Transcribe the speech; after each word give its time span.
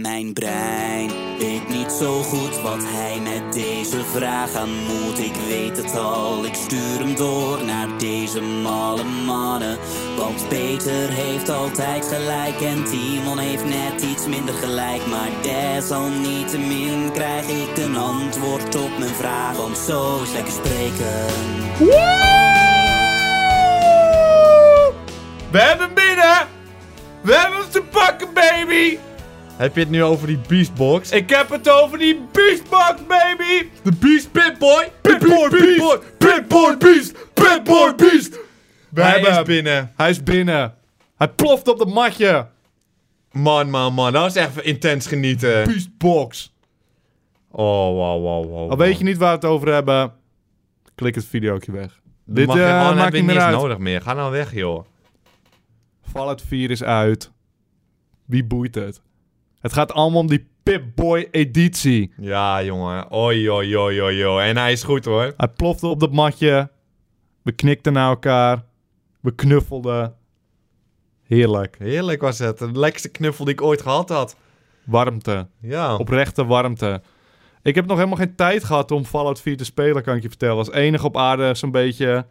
Mijn 0.00 0.32
brein 0.32 1.10
weet 1.38 1.68
niet 1.68 1.92
zo 1.92 2.22
goed 2.22 2.60
wat 2.60 2.82
hij 2.82 3.20
met 3.20 3.52
deze 3.52 4.04
vraag 4.04 4.54
aan 4.54 4.74
moet. 4.84 5.18
Ik 5.18 5.34
weet 5.48 5.76
het 5.76 5.96
al, 5.96 6.44
ik 6.44 6.54
stuur 6.54 6.98
hem 6.98 7.14
door 7.14 7.64
naar 7.64 7.98
deze 7.98 8.40
malle 8.40 9.04
mannen. 9.04 9.78
Want 10.16 10.48
Peter 10.48 11.10
heeft 11.10 11.48
altijd 11.48 12.04
gelijk 12.04 12.60
en 12.60 12.84
Timon 12.84 13.38
heeft 13.38 13.64
net 13.64 14.02
iets 14.02 14.26
minder 14.26 14.54
gelijk. 14.54 15.06
Maar 15.06 15.30
desalniettemin 15.42 17.12
krijg 17.12 17.48
ik 17.48 17.76
een 17.76 17.96
antwoord 17.96 18.74
op 18.74 18.98
mijn 18.98 19.14
vraag. 19.14 19.56
Want 19.56 19.78
zo 19.78 20.22
is 20.22 20.32
lekker 20.32 20.52
spreken. 20.52 21.26
We 25.50 25.58
hebben 25.58 25.94
binnen! 25.94 26.48
We 27.22 27.34
hebben 27.34 27.58
hem 27.58 27.70
te 27.70 27.82
pakken, 27.82 28.32
baby! 28.34 28.98
Heb 29.56 29.74
je 29.74 29.80
het 29.80 29.90
nu 29.90 30.02
over 30.02 30.26
die 30.26 30.38
Beastbox? 30.48 31.10
Ik 31.10 31.30
heb 31.30 31.50
het 31.50 31.70
over 31.70 31.98
die 31.98 32.20
Beastbox, 32.32 33.06
baby! 33.06 33.68
De 33.82 33.92
Beast 34.00 34.32
Pitboy! 34.32 34.88
Pitboy 35.00 35.48
Beast! 35.48 36.18
Pitboy 36.18 36.76
Beast! 36.76 37.32
Pitboy 37.34 37.94
Beast! 37.94 38.38
We 38.88 39.02
Hij 39.02 39.10
hebben 39.10 39.30
is 39.30 39.36
hem. 39.36 39.44
binnen. 39.44 39.92
Hij 39.96 40.10
is 40.10 40.22
binnen. 40.22 40.74
Hij 41.16 41.28
ploft 41.28 41.68
op 41.68 41.78
dat 41.78 41.88
matje. 41.88 42.48
Man, 43.32 43.70
man, 43.70 43.92
man. 43.94 44.12
Dat 44.12 44.22
was 44.22 44.34
echt 44.34 44.60
intens 44.62 45.06
genieten. 45.06 45.64
Beastbox. 45.64 46.54
Oh, 47.50 47.64
wow, 47.94 48.22
wow, 48.22 48.44
wow. 48.50 48.70
Al 48.70 48.76
weet 48.76 48.98
je 48.98 49.04
niet 49.04 49.16
waar 49.16 49.28
we 49.28 49.34
het 49.34 49.44
over 49.54 49.72
hebben, 49.72 50.12
klik 50.94 51.14
het 51.14 51.24
videootje 51.24 51.72
weg. 51.72 52.00
Dit 52.24 52.46
Mag 52.46 52.56
je, 52.56 52.62
eh, 52.62 52.68
oh, 52.90 52.96
maakt 52.96 53.12
niet 53.12 53.24
meer 53.24 53.40
uit. 53.40 53.54
nodig 53.56 53.78
meer. 53.78 54.00
Ga 54.00 54.12
nou 54.12 54.30
weg, 54.32 54.54
joh. 54.54 54.84
Fallout 56.12 56.42
4 56.42 56.70
is 56.70 56.82
uit. 56.82 57.30
Wie 58.24 58.44
boeit 58.44 58.74
het? 58.74 59.00
Het 59.60 59.72
gaat 59.72 59.92
allemaal 59.92 60.20
om 60.20 60.26
die 60.26 60.48
Pip-Boy 60.62 61.28
editie. 61.30 62.12
Ja, 62.16 62.62
jongen. 62.62 63.10
Oi, 63.10 63.50
oi, 63.50 63.76
oi, 63.76 64.02
oi, 64.02 64.26
oi. 64.26 64.48
En 64.48 64.56
hij 64.56 64.72
is 64.72 64.82
goed, 64.82 65.04
hoor. 65.04 65.34
Hij 65.36 65.48
plofte 65.48 65.86
op 65.86 66.00
dat 66.00 66.12
matje. 66.12 66.70
We 67.42 67.52
knikten 67.52 67.92
naar 67.92 68.08
elkaar. 68.08 68.64
We 69.20 69.34
knuffelden. 69.34 70.14
Heerlijk. 71.22 71.76
Heerlijk 71.78 72.20
was 72.20 72.38
het. 72.38 72.58
De 72.58 72.78
lekkerste 72.78 73.08
knuffel 73.08 73.44
die 73.44 73.54
ik 73.54 73.62
ooit 73.62 73.82
gehad 73.82 74.08
had. 74.08 74.36
Warmte. 74.84 75.48
Ja. 75.60 75.96
Oprechte 75.96 76.44
warmte. 76.44 77.02
Ik 77.62 77.74
heb 77.74 77.86
nog 77.86 77.96
helemaal 77.96 78.18
geen 78.18 78.34
tijd 78.34 78.64
gehad 78.64 78.90
om 78.90 79.04
Fallout 79.04 79.40
4 79.40 79.56
te 79.56 79.64
spelen, 79.64 80.02
kan 80.02 80.16
ik 80.16 80.22
je 80.22 80.28
vertellen. 80.28 80.56
Als 80.56 80.70
enige 80.70 81.06
op 81.06 81.16
aarde 81.16 81.54
zo'n 81.54 81.70
beetje. 81.70 82.26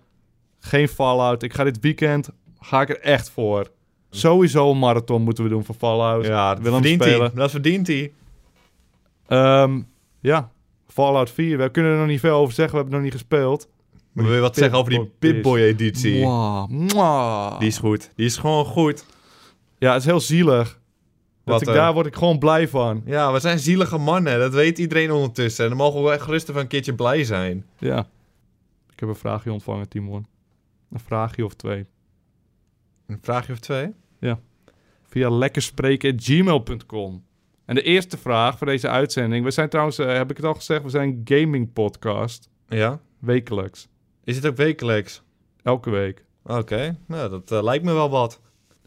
Geen 0.60 0.88
Fallout. 0.88 1.44
Ik 1.44 1.54
ga 1.54 1.64
dit 1.64 1.80
weekend, 1.80 2.30
ga 2.60 2.82
ik 2.82 2.90
er 2.90 3.00
echt 3.00 3.30
voor. 3.30 3.72
Sowieso 4.16 4.72
een 4.72 4.80
marathon 4.80 5.22
moeten 5.22 5.44
we 5.44 5.50
doen 5.50 5.66
voor 5.66 5.76
Fallout. 5.76 6.26
Ja, 6.26 6.56
dat 6.56 6.74
verdient 6.74 7.04
hij. 7.04 7.14
spelen. 7.14 7.32
Dat 7.36 7.52
verdient 7.52 7.88
hij. 7.88 8.12
Ehm, 9.28 9.82
ja, 10.20 10.52
Fallout 10.88 11.30
4. 11.30 11.58
We 11.58 11.70
kunnen 11.70 11.92
er 11.92 11.98
nog 11.98 12.08
niet 12.08 12.20
veel 12.20 12.36
over 12.36 12.54
zeggen, 12.54 12.76
we 12.76 12.82
hebben 12.82 13.00
het 13.00 13.04
nog 13.04 13.14
niet 13.14 13.22
gespeeld. 13.22 13.68
Maar 14.12 14.26
wil 14.26 14.34
je 14.34 14.40
wat 14.40 14.56
zeggen 14.56 14.78
over 14.78 14.92
die 14.92 15.00
Pip-Boy 15.00 15.34
Pip-Boy 15.34 15.60
editie? 15.60 16.20
Mwah, 16.20 16.68
mwah. 16.68 17.60
Die 17.60 17.68
is 17.68 17.78
goed. 17.78 18.12
Die 18.16 18.26
is 18.26 18.38
gewoon 18.38 18.66
goed. 18.66 19.06
Ja, 19.78 19.92
het 19.92 20.00
is 20.00 20.06
heel 20.06 20.20
zielig. 20.20 20.80
Dat 21.44 21.62
ik, 21.62 21.68
eh? 21.68 21.74
daar 21.74 21.94
word 21.94 22.06
ik 22.06 22.16
gewoon 22.16 22.40
blij 22.40 22.68
van. 22.68 23.02
Ja, 23.06 23.32
we 23.32 23.40
zijn 23.40 23.60
zielige 23.60 23.98
mannen. 23.98 24.40
Dat 24.40 24.54
weet 24.54 24.78
iedereen 24.80 25.12
ondertussen. 25.12 25.64
En 25.64 25.70
dan 25.70 25.80
mogen 25.80 26.04
we 26.04 26.12
echt 26.12 26.26
rustig 26.26 26.54
van 26.54 26.64
een 26.64 26.70
keertje 26.70 26.94
blij 26.94 27.24
zijn. 27.24 27.66
Ja. 27.78 28.00
Ik 28.94 29.00
heb 29.00 29.10
een 29.10 29.16
vraagje 29.16 29.52
ontvangen, 29.52 29.90
Timon. 29.90 30.26
Een 30.92 31.00
vraagje 31.00 31.46
of 31.46 31.54
twee. 31.54 31.86
Een 33.08 33.20
vraagje 33.22 33.54
of 33.54 33.60
twee? 33.60 33.94
Via 35.08 35.30
lekkerspreken.gmail.com. 35.30 37.24
En 37.66 37.76
de 37.76 37.82
eerste 37.82 38.18
vraag 38.18 38.58
voor 38.58 38.68
deze 38.68 38.90
uitzending. 38.90 39.44
We 39.46 39.52
zijn 39.52 39.70
trouwens, 39.70 39.98
eh, 39.98 40.14
heb 40.14 40.30
ik 40.32 40.38
het 40.38 40.46
al 40.46 40.54
gezegd, 40.54 40.84
we 40.84 40.90
zijn 40.90 41.10
een 41.10 41.22
gaming 41.38 41.74
podcast. 41.74 42.50
Ja. 42.68 43.00
Wekelijks. 43.20 43.88
Is 44.24 44.36
het 44.36 44.46
ook 44.46 44.56
wekelijks? 44.56 45.22
Elke 45.64 45.90
week. 45.90 46.26
Oké. 46.44 46.98
Nou, 47.08 47.30
dat 47.30 47.52
eh, 47.52 47.64
lijkt 47.64 47.84
me 47.86 47.94
wel 47.94 48.10
wat. 48.10 48.42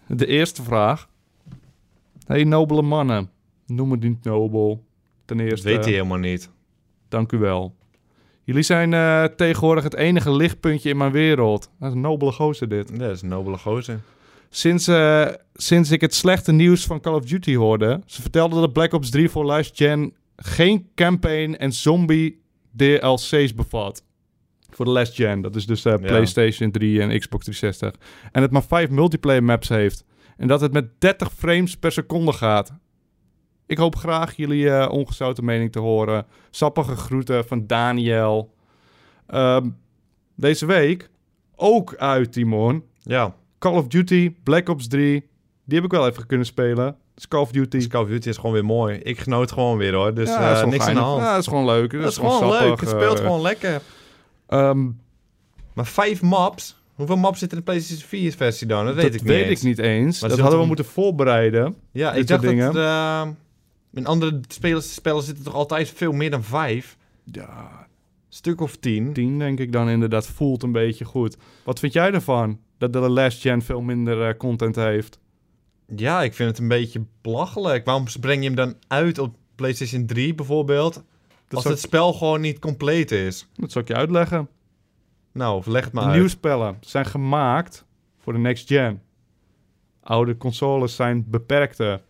De 0.07 0.27
eerste 0.27 0.63
vraag. 0.63 1.09
Hey 2.27 2.45
nobele 2.45 2.83
mannen. 2.83 3.31
Noem 3.67 3.91
het 3.91 4.01
niet 4.01 4.25
nobel. 4.25 4.85
Ten 5.25 5.37
Dat 5.37 5.47
eerste, 5.47 5.69
weet 5.69 5.85
hij 5.85 5.93
helemaal 5.93 6.19
niet. 6.19 6.51
dank 7.09 7.33
u 7.33 7.39
wel. 7.39 7.77
Jullie 8.45 8.63
zijn 8.63 8.93
eh, 8.95 9.25
tegenwoordig 9.25 9.85
het 9.85 9.95
enige 9.95 10.31
lichtpuntje 10.33 10.91
in 10.91 10.97
mijn 10.97 11.13
wereld. 11.13 11.71
Dat 11.79 11.89
is 11.89 11.95
een 11.95 12.01
nobele 12.01 12.33
gozer 12.33 12.69
dit. 12.69 12.89
Ja, 12.93 12.97
dat 12.99 13.11
is 13.11 13.23
een 13.23 13.29
nobele 13.29 13.59
gozer. 13.59 14.01
Sinds, 14.51 14.89
eh, 14.89 15.27
sinds 15.55 15.91
ik 15.91 16.01
het 16.01 16.15
slechte 16.15 16.53
nieuws 16.53 16.87
van 16.87 17.01
Call 17.01 17.15
of 17.15 17.25
Duty 17.25 17.55
hoorde... 17.55 18.01
ze 18.07 18.21
vertelden 18.21 18.61
dat 18.61 18.73
Black 18.73 18.93
Ops 18.93 19.11
3 19.11 19.29
voor 19.29 19.45
last 19.45 19.77
gen... 19.77 20.15
geen 20.37 20.89
campaign 20.95 21.55
en 21.55 21.73
zombie 21.73 22.43
DLC's 22.77 23.55
bevat. 23.55 24.05
Voor 24.71 24.85
de 24.85 24.91
last 24.91 25.15
gen. 25.15 25.41
Dat 25.41 25.57
is 25.57 25.67
dus 25.67 25.85
eh, 25.85 25.95
PlayStation 25.95 26.71
3 26.71 27.01
en 27.01 27.19
Xbox 27.19 27.45
360. 27.45 28.09
En 28.33 28.43
het 28.43 28.51
maar 28.51 28.65
vijf 28.65 28.91
multiplayer 28.91 29.45
maps 29.45 29.69
heeft. 29.69 30.05
En 30.37 30.49
dat 30.49 30.61
het 30.61 30.73
met 30.73 31.01
30 31.01 31.33
frames 31.33 31.77
per 31.77 31.93
seconde 31.93 32.33
gaat. 32.33 32.73
Ik 33.67 33.79
hoop 33.79 33.97
graag 33.97 34.37
jullie 34.37 34.71
eh, 34.71 34.93
ongezouten 34.93 35.45
mening 35.45 35.73
te 35.73 35.79
horen. 35.79 36.27
Sappige 36.51 36.97
groeten 36.97 37.47
van 37.47 37.67
Daniel. 37.67 38.55
Ehm, 39.27 39.69
deze 40.37 40.67
week 40.67 41.11
ook 41.57 41.95
uit, 41.97 42.33
Timon. 42.33 42.85
Ja. 43.03 43.35
Call 43.59 43.73
of 43.77 43.87
Duty, 43.87 44.35
Black 44.43 44.69
Ops 44.69 44.89
3. 44.89 45.29
Die 45.65 45.77
heb 45.77 45.85
ik 45.85 45.91
wel 45.91 46.09
even 46.09 46.27
kunnen 46.27 46.47
spelen. 46.47 46.85
Dat 46.85 46.97
is 47.17 47.29
Call 47.29 47.41
of 47.41 47.51
Duty. 47.51 47.77
Dus 47.77 47.87
Call 47.87 48.03
of 48.03 48.09
Duty 48.09 48.29
is 48.29 48.37
gewoon 48.37 48.53
weer 48.53 48.65
mooi. 48.65 48.97
Ik 48.97 49.21
genoot 49.21 49.53
gewoon 49.53 49.79
weer 49.79 49.95
hoor. 49.95 50.15
Dus 50.15 50.29
Ja, 50.29 50.51
eh, 50.51 50.61
dat 50.61 50.71
niks 50.71 50.87
aan 50.87 50.95
de 50.95 51.01
hand. 51.01 51.23
Ja, 51.23 51.31
dat 51.33 51.41
is 51.41 51.47
gewoon 51.47 51.65
leuk. 51.65 51.91
dat 51.91 52.11
is 52.11 52.17
gewoon 52.17 52.49
leuk. 52.51 52.81
Het 52.81 52.89
speelt 52.89 53.19
eh. 53.19 53.25
gewoon 53.25 53.41
lekker. 53.41 53.81
Ehm, 54.47 54.87
Maar 55.75 55.87
vijf 55.87 56.23
maps? 56.23 56.77
Hoeveel 56.95 57.17
maps 57.17 57.39
zitten 57.39 57.59
in 57.59 57.65
de 57.65 57.71
PlayStation 57.71 58.09
4 58.09 58.33
versie 58.33 58.67
dan? 58.67 58.87
Dat 58.87 58.95
weet 58.95 59.05
dat 59.05 59.15
ik 59.15 59.21
niet 59.21 59.31
weet 59.31 59.47
eens. 59.47 59.61
ik 59.61 59.67
niet 59.67 59.79
eens. 59.79 60.21
Maar 60.21 60.31
dat 60.31 60.39
hadden 60.39 60.61
we 60.61 60.67
moeten 60.67 60.85
voorbereiden. 60.85 61.75
Ja, 61.93 62.13
ik 62.13 62.27
dacht 62.27 62.43
dat 62.43 62.77
eh, 62.77 63.27
in 63.93 64.07
andere 64.07 64.41
spelers, 64.49 64.95
spellen 64.95 65.23
zitten 65.23 65.45
toch 65.45 65.55
altijd 65.55 65.91
veel 65.91 66.13
meer 66.13 66.31
dan 66.31 66.45
vijf? 66.45 66.97
Ja, 67.25 67.87
Stuk 68.29 68.61
of 68.61 68.77
tien? 68.77 69.13
10 69.13 69.39
denk 69.39 69.59
ik 69.59 69.73
dan 69.73 69.89
inderdaad. 69.89 70.27
Voelt 70.27 70.63
een 70.63 70.73
beetje 70.73 71.05
goed. 71.05 71.37
Wat 71.65 71.79
vind 71.79 71.93
jij 71.93 72.13
ervan? 72.13 72.61
Dat 72.79 72.93
de 72.93 72.99
last 72.99 73.41
gen 73.41 73.63
veel 73.63 73.81
minder 73.81 74.29
eh, 74.29 74.37
content 74.37 74.77
heeft. 74.77 75.19
Ja, 75.97 76.23
ik 76.23 76.35
vind 76.35 76.51
het 76.51 76.59
een 76.59 76.69
beetje 76.69 77.05
belachelijk. 77.21 77.85
Waarom 77.85 78.05
breng 78.21 78.41
je 78.41 78.47
hem 78.47 78.57
dan 78.57 78.75
uit 78.89 79.19
op 79.19 79.37
PlayStation 79.55 80.07
3 80.07 80.35
bijvoorbeeld? 80.35 80.95
Dat, 80.95 81.05
als 81.49 81.65
het 81.65 81.81
spel 81.81 82.13
gewoon 82.13 82.41
niet 82.41 82.59
compleet 82.59 83.11
is. 83.11 83.49
dat 83.55 83.73
zal 83.73 83.83
ik 83.83 83.89
je 83.89 83.95
uitleggen. 83.95 84.49
Nou, 85.33 85.63
leg 85.71 85.85
het 85.85 85.93
maar 85.93 86.03
de 86.03 86.09
uit. 86.09 86.19
nieuwe 86.19 86.33
spellen 86.33 86.77
zijn 86.81 87.07
gemaakt 87.07 87.85
voor 88.19 88.33
de 88.33 88.39
next 88.39 88.67
gen. 88.69 89.03
Oude 90.03 90.37
consoles 90.37 90.97
zijn 90.97 91.25
beperkter. 91.29 92.03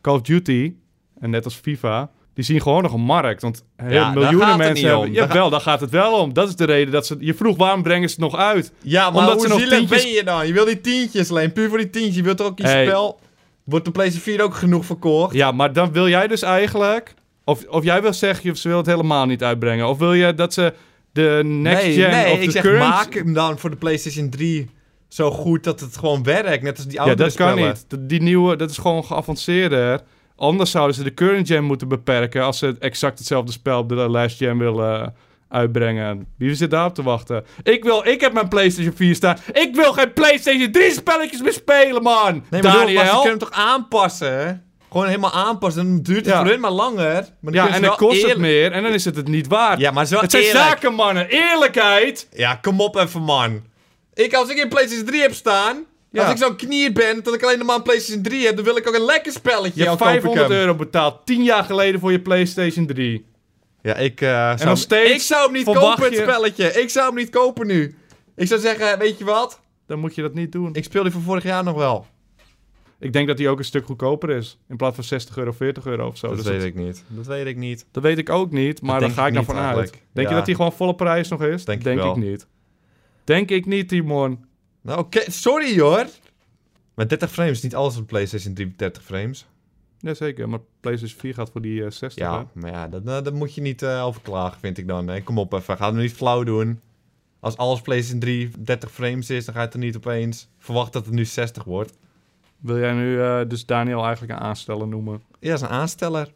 Call 0.00 0.14
of 0.14 0.20
Duty, 0.22 0.74
en 1.18 1.30
net 1.30 1.44
als 1.44 1.54
FIFA, 1.54 2.10
die 2.34 2.44
zien 2.44 2.60
gewoon 2.62 2.82
nog 2.82 2.92
een 2.92 3.00
markt. 3.00 3.42
Want 3.42 3.64
Ja, 3.88 4.10
miljoenen 4.10 4.56
mensen 4.56 4.74
niet 4.74 4.82
hebben... 4.84 5.00
om. 5.06 5.12
Ja, 5.12 5.28
wel, 5.28 5.50
daar 5.50 5.60
gaat 5.60 5.80
het 5.80 5.90
wel 5.90 6.12
om. 6.20 6.32
Dat 6.32 6.48
is 6.48 6.56
de 6.56 6.64
reden 6.64 6.92
dat 6.92 7.06
ze... 7.06 7.16
Je 7.20 7.34
vroeg, 7.34 7.56
waarom 7.56 7.82
brengen 7.82 8.08
ze 8.08 8.14
het 8.14 8.24
nog 8.30 8.36
uit? 8.40 8.72
Ja, 8.82 9.10
maar 9.10 9.20
Omdat 9.20 9.34
hoe 9.34 9.42
ze 9.42 9.48
nog 9.48 9.78
tientjes- 9.78 10.02
ben 10.02 10.12
je 10.12 10.24
dan? 10.24 10.46
Je 10.46 10.52
wil 10.52 10.64
die 10.64 10.80
tientjes 10.80 11.30
alleen, 11.30 11.52
puur 11.52 11.68
voor 11.68 11.78
die 11.78 11.90
tientjes. 11.90 12.16
Je 12.16 12.22
wilt 12.22 12.36
toch 12.36 12.46
ook 12.46 12.58
je 12.58 12.66
Hey. 12.66 12.86
spel... 12.86 13.20
Wordt 13.64 13.84
de 13.84 13.90
PlayStation 13.90 14.34
4 14.34 14.44
ook 14.44 14.54
genoeg 14.54 14.84
verkocht? 14.84 15.34
Ja, 15.34 15.52
maar 15.52 15.72
dan 15.72 15.92
wil 15.92 16.08
jij 16.08 16.26
dus 16.26 16.42
eigenlijk... 16.42 17.14
Of, 17.44 17.64
of 17.68 17.84
jij 17.84 18.02
wil 18.02 18.12
zeggen, 18.12 18.50
of 18.50 18.56
ze 18.56 18.68
wil 18.68 18.76
het 18.76 18.86
helemaal 18.86 19.26
niet 19.26 19.42
uitbrengen. 19.42 19.88
Of 19.88 19.98
wil 19.98 20.12
je 20.12 20.34
dat 20.34 20.54
ze 20.54 20.72
de 21.12 21.40
next 21.44 21.82
nee, 21.84 21.92
gen 21.92 22.10
nee, 22.10 22.32
of 22.32 22.38
ik 22.38 22.44
de 22.44 22.50
zeg 22.50 22.62
current... 22.62 22.88
maak 22.88 23.14
hem 23.14 23.32
dan 23.32 23.58
voor 23.58 23.70
de 23.70 23.76
PlayStation 23.76 24.28
3 24.30 24.70
zo 25.08 25.30
goed 25.30 25.64
dat 25.64 25.80
het 25.80 25.96
gewoon 25.96 26.22
werkt. 26.22 26.62
Net 26.62 26.76
als 26.76 26.86
die 26.86 26.94
Ja, 26.94 27.00
oudere 27.04 27.28
dat 27.28 27.36
kan 27.36 27.56
niet. 27.56 27.86
Die 27.98 28.22
nieuwe, 28.22 28.56
dat 28.56 28.70
is 28.70 28.78
gewoon 28.78 29.04
geavanceerder. 29.04 30.00
Anders 30.36 30.70
zouden 30.70 30.96
ze 30.96 31.02
de 31.02 31.14
current 31.14 31.46
gen 31.46 31.64
moeten 31.64 31.88
beperken... 31.88 32.42
als 32.42 32.58
ze 32.58 32.76
exact 32.78 33.18
hetzelfde 33.18 33.52
spel 33.52 33.78
op 33.78 33.88
de 33.88 33.94
last 33.94 34.36
gen 34.36 34.58
willen 34.58 35.00
eh, 35.02 35.06
uitbrengen. 35.48 36.26
Wie 36.38 36.54
zit 36.54 36.70
daarop 36.70 36.94
te 36.94 37.02
wachten? 37.02 37.44
Ik, 37.62 37.84
wil, 37.84 38.06
ik 38.06 38.20
heb 38.20 38.32
mijn 38.32 38.48
PlayStation 38.48 38.94
4 38.96 39.14
staan. 39.14 39.36
Ik 39.52 39.74
wil 39.74 39.92
geen 39.92 40.12
PlayStation 40.12 40.70
3 40.72 40.90
spelletjes 40.90 41.40
meer 41.42 41.52
spelen, 41.52 42.02
man! 42.02 42.32
Nee, 42.50 42.62
maar, 42.62 42.72
bedoel, 42.72 42.72
maar 42.72 43.04
Daniel! 43.04 43.04
ze 43.04 43.10
kunnen 43.10 43.28
hem 43.28 43.38
toch 43.38 43.50
aanpassen? 43.50 44.38
hè? 44.46 44.52
Gewoon 44.90 45.06
helemaal 45.08 45.32
aanpassen. 45.32 45.86
Dan 45.86 46.02
duurt 46.02 46.18
het 46.18 46.26
Ja. 46.34 46.40
voor 46.40 46.50
hun 46.50 46.60
maar 46.60 46.70
langer. 46.70 47.26
Maar 47.40 47.52
ja, 47.52 47.68
en 47.68 47.82
dan 47.82 47.96
kost 47.96 48.26
het 48.26 48.38
meer 48.38 48.72
en 48.72 48.82
dan 48.82 48.92
is 48.92 49.04
het 49.04 49.16
het 49.16 49.28
niet 49.28 49.46
waard. 49.46 49.78
Ja, 49.80 49.90
maar 49.90 50.06
het 50.08 50.20
het 50.20 50.30
zijn 50.30 50.42
eerlijk. 50.42 50.64
zakenmannen. 50.64 51.28
Eerlijkheid! 51.28 52.28
Ja, 52.32 52.54
kom 52.54 52.80
op 52.80 52.96
even, 52.96 53.22
man. 53.22 53.62
Ik, 54.14 54.34
als 54.34 54.48
ik 54.50 54.58
een 54.62 54.68
PlayStation 54.68 55.06
3 55.06 55.20
heb 55.22 55.34
staan... 55.34 55.84
Ja. 56.14 56.22
Als 56.22 56.32
ik 56.32 56.46
zo'n 56.46 56.56
knier 56.56 56.92
ben, 56.92 57.22
dat 57.22 57.34
ik 57.34 57.42
alleen 57.42 57.58
nog 57.58 57.66
maar 57.66 57.76
een 57.76 57.82
PlayStation 57.82 58.22
3 58.22 58.46
heb... 58.46 58.56
dan 58.56 58.64
wil 58.64 58.76
ik 58.76 58.88
ook 58.88 58.94
een 58.94 59.04
lekker 59.04 59.32
spelletje. 59.32 59.82
Je 59.82 59.86
hebt 59.88 59.98
Dan 59.98 60.06
koop 60.08 60.16
ik 60.16 60.22
500 60.22 60.48
hem. 60.48 60.58
euro 60.58 60.74
betaald 60.74 61.26
10 61.26 61.42
jaar 61.42 61.64
geleden 61.64 62.00
voor 62.00 62.12
je 62.12 62.20
PlayStation 62.20 62.86
3. 62.86 63.26
Ja, 63.82 63.94
ik 63.94 64.20
eh, 64.20 64.28
zou, 64.56 64.68
nog 64.68 64.78
steeds 64.78 65.10
ik 65.14 65.20
zou 65.20 65.42
hem 65.44 65.52
niet 65.52 65.64
kopen, 65.64 66.04
het 66.04 66.14
je- 66.14 66.20
spelletje. 66.22 66.72
Ik 66.82 66.90
zou 66.90 67.06
hem 67.06 67.14
niet 67.14 67.30
kopen 67.30 67.66
nu. 67.66 67.94
Ik 68.36 68.46
zou 68.46 68.60
zeggen, 68.60 68.98
weet 68.98 69.18
je 69.18 69.24
wat? 69.24 69.60
Dan 69.86 69.98
moet 69.98 70.14
je 70.14 70.22
dat 70.22 70.34
niet 70.34 70.52
doen. 70.52 70.74
Ik 70.74 70.84
speel 70.84 71.02
die 71.02 71.12
van 71.12 71.22
vorig 71.22 71.42
jaar 71.42 71.64
nog 71.64 71.76
wel. 71.76 72.06
Ik 72.98 73.12
denk 73.12 73.28
dat 73.28 73.36
die 73.36 73.48
ook 73.48 73.58
een 73.58 73.64
stuk 73.64 73.84
goedkoper 73.86 74.30
is. 74.30 74.58
In 74.68 74.76
plaats 74.76 74.94
van 74.94 75.04
60 75.04 75.36
euro, 75.36 75.52
40 75.52 75.86
euro 75.86 76.06
of 76.06 76.16
zo. 76.16 76.26
dat 76.26 76.36
Dus 76.36 76.46
weet 76.46 76.58
dat, 76.58 76.66
ik 76.68 76.74
niet. 76.74 77.04
Dat 77.08 77.26
weet 77.26 77.46
ik 77.46 77.56
niet. 77.56 77.86
dat 77.90 78.02
weet 78.02 78.18
ik 78.18 78.30
ook 78.30 78.50
niet, 78.50 78.82
maar 78.82 79.00
daar 79.00 79.10
ga 79.10 79.22
ik 79.22 79.28
ik 79.28 79.34
dan 79.34 79.44
vanuit. 79.44 79.64
eigenlijk. 79.76 80.02
Denk 80.12 80.28
je 80.28 80.34
dat 80.34 80.46
die 80.46 80.54
gewoon 80.54 80.72
volle 80.72 80.94
prijs 80.94 81.28
nog 81.28 81.42
is? 81.42 81.64
Denk 81.64 81.84
ik 81.86 81.94
wel. 81.96 82.16
niet. 82.16 82.46
Denk 83.24 83.50
ik 83.50 83.66
niet, 83.66 83.88
Timon. 83.88 84.44
Nou, 84.84 84.98
oké. 84.98 85.30
Sorry 85.30 85.80
hoor. 85.80 86.06
Maar 86.94 87.08
30 87.08 87.30
frames, 87.30 87.62
niet 87.62 87.74
alles 87.74 87.96
op 87.96 88.06
PlayStation 88.06 88.54
3 88.54 88.72
30 88.76 89.02
frames. 89.02 89.46
Jazeker, 89.98 90.48
maar 90.48 90.60
PlayStation 90.80 91.20
4 91.20 91.34
gaat 91.34 91.50
voor 91.50 91.60
die 91.60 91.84
eh, 91.84 91.90
60. 91.90 92.14
hè? 92.24 92.30
Ja, 92.30 92.46
maar 92.52 92.70
ja, 92.70 92.88
dat, 92.88 93.06
dat, 93.06 93.24
dat 93.24 93.34
moet 93.34 93.54
je 93.54 93.60
niet 93.60 93.82
eh 93.82 94.04
over 94.04 94.20
klagen, 94.20 94.60
vind 94.60 94.78
ik 94.78 94.88
dan. 94.88 95.08
hè. 95.08 95.22
Kom 95.22 95.38
op 95.38 95.52
even, 95.52 95.76
ga 95.76 95.86
het 95.86 95.94
niet 95.94 96.12
flauw 96.12 96.42
doen. 96.42 96.80
Als 97.40 97.56
alles 97.56 97.80
PlayStation 97.80 98.20
3 98.20 98.50
30 98.58 98.90
frames 98.90 99.30
is, 99.30 99.44
dan 99.44 99.54
ga 99.54 99.62
je 99.62 99.68
er 99.68 99.78
niet 99.78 99.96
opeens 99.96 100.48
verwachten 100.58 100.92
dat 100.92 101.04
het 101.04 101.14
nu 101.14 101.24
60 101.24 101.64
wordt. 101.64 101.92
Wil 102.58 102.78
jij 102.78 102.92
nu 102.92 103.20
eh, 103.22 103.40
dus 103.48 103.66
Daniel 103.66 104.04
eigenlijk 104.04 104.32
een 104.32 104.46
aansteller 104.46 104.88
noemen? 104.88 105.22
Ja, 105.40 105.48
dat 105.50 105.58
is 105.58 105.60
een 105.60 105.74
aansteller. 105.74 106.32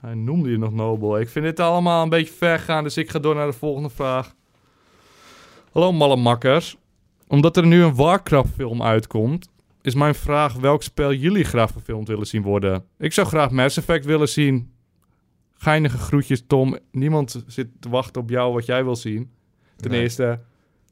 Hij 0.00 0.14
noemde 0.14 0.50
je 0.50 0.58
nog 0.58 0.72
Nobel. 0.72 1.18
Ik 1.20 1.28
vind 1.28 1.44
dit 1.44 1.60
allemaal 1.60 2.02
een 2.02 2.08
beetje 2.08 2.34
ver 2.34 2.58
gaan, 2.58 2.84
dus 2.84 2.96
ik 2.96 3.10
ga 3.10 3.18
door 3.18 3.34
naar 3.34 3.46
de 3.46 3.52
volgende 3.52 3.90
vraag. 3.90 4.34
Hallo 5.72 5.92
malle 5.92 6.16
makkers. 6.16 6.76
Omdat 7.30 7.56
er 7.56 7.66
nu 7.66 7.82
een 7.82 7.94
Warcraft 7.94 8.48
film 8.56 8.82
uitkomt, 8.82 9.48
is 9.82 9.94
mijn 9.94 10.14
vraag 10.14 10.52
welk 10.54 10.82
spel 10.82 11.12
jullie 11.12 11.44
graag 11.44 11.70
verfilmd 11.70 12.08
willen 12.08 12.26
zien 12.26 12.42
worden. 12.42 12.84
Ik 12.98 13.12
zou 13.12 13.26
graag 13.26 13.50
Mass 13.50 13.76
Effect 13.76 14.04
willen 14.04 14.28
zien. 14.28 14.72
Geinige 15.54 15.98
groetjes 15.98 16.44
Tom. 16.46 16.78
Niemand 16.92 17.44
zit 17.46 17.66
te 17.80 17.88
wachten 17.88 18.22
op 18.22 18.30
jou 18.30 18.52
wat 18.52 18.66
jij 18.66 18.84
wil 18.84 18.96
zien. 18.96 19.30
Ten 19.76 19.90
Nee. 19.90 20.00
eerste, 20.00 20.40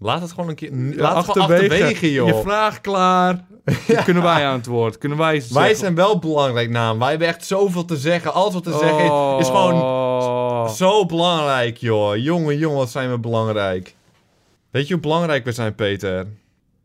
Laat 0.00 0.20
het 0.20 0.32
gewoon 0.32 0.48
een 0.48 0.54
keer... 0.54 0.70
Laat 0.96 1.26
het 1.26 1.36
achterwege, 1.36 2.12
joh. 2.12 2.26
Je 2.26 2.40
vraag 2.42 2.80
klaar. 2.80 3.44
Kunnen 4.04 4.22
wij 4.22 4.46
aan 4.46 4.56
het 4.56 4.66
woord. 4.66 4.98
Kunnen 4.98 5.18
wij 5.18 5.42
Wij 5.50 5.74
zijn 5.74 5.94
wel 5.94 6.18
belangrijk 6.18 6.70
naam. 6.70 6.98
Wij 6.98 7.10
hebben 7.10 7.28
echt 7.28 7.44
zoveel 7.46 7.84
te 7.84 7.96
zeggen. 7.96 8.32
Alles 8.32 8.54
wat 8.54 8.62
te 8.64 8.72
zeggen 8.72 9.04
is, 9.04 9.40
is 9.40 9.46
gewoon 9.46 9.74
Oh. 9.82 10.68
zo 10.68 11.06
belangrijk, 11.06 11.76
joh. 11.76 12.16
Jongen, 12.16 12.58
jongen, 12.58 12.78
wat 12.78 12.90
zijn 12.90 13.10
we 13.10 13.18
belangrijk. 13.18 13.96
Weet 14.70 14.86
je 14.86 14.92
hoe 14.92 15.02
belangrijk 15.02 15.44
we 15.44 15.52
zijn, 15.52 15.74
Peter? 15.74 16.26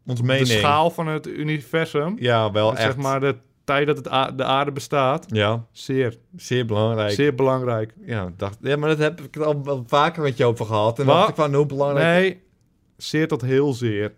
Ons 0.06 0.22
mening. 0.22 0.48
De 0.48 0.54
schaal 0.54 0.90
van 0.90 1.08
het 1.08 1.28
universum. 1.28 2.16
Ja, 2.20 2.52
wel 2.52 2.72
echt. 2.72 2.82
Zeg 2.82 2.96
maar 2.96 3.20
de 3.20 3.36
tijd 3.64 3.88
dat 3.88 3.96
het 3.98 4.38
de 4.38 4.44
aarde 4.44 4.72
bestaat. 4.72 5.26
Ja, 5.28 5.66
Zeer, 5.72 6.18
zeer 6.36 6.66
belangrijk. 6.66 7.12
zeer 7.12 7.36
belangrijk. 7.36 7.94
Ja, 8.06 8.32
dacht, 8.38 8.58
ja, 8.62 8.76
maar 8.78 8.90
dat 8.90 8.98
heb 8.98 9.22
ik 9.22 9.38
al 9.38 9.64
wel 9.64 9.84
vaker 9.88 10.22
met 10.22 10.38
je 10.38 10.46
over 10.46 10.66
gehad. 10.66 11.00
En 11.00 11.06
Wat? 11.06 11.16
dacht 11.16 11.30
ik 11.30 11.36
van 11.36 11.54
hoe 11.54 11.66
belangrijk... 11.66 12.22
Nee, 12.22 12.42
zeer 12.98 13.28
tot 13.28 13.42
heel 13.42 13.74
zeer. 13.74 14.14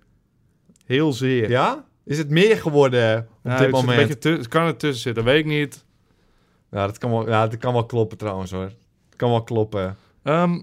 Heel 0.85 1.13
zeer. 1.13 1.49
Ja? 1.49 1.85
Is 2.05 2.17
het 2.17 2.29
meer 2.29 2.57
geworden 2.57 3.17
op 3.43 3.51
Ja, 3.51 3.57
dit 3.57 3.71
moment? 3.71 3.99
Een 3.99 4.07
beetje 4.07 4.47
kan 4.47 4.65
er 4.65 4.77
tussen 4.77 5.01
zitten, 5.01 5.23
weet 5.23 5.39
ik 5.39 5.45
niet. 5.45 5.85
Ja, 6.71 6.85
dat 6.85 6.97
kan 6.97 7.09
wel, 7.11 7.27
ja, 7.29 7.47
dat 7.47 7.59
kan 7.59 7.73
wel 7.73 7.85
kloppen 7.85 8.17
trouwens 8.17 8.51
hoor. 8.51 8.69
Dat 9.09 9.15
kan 9.15 9.29
wel 9.29 9.43
kloppen. 9.43 9.97
Ehm, 10.23 10.59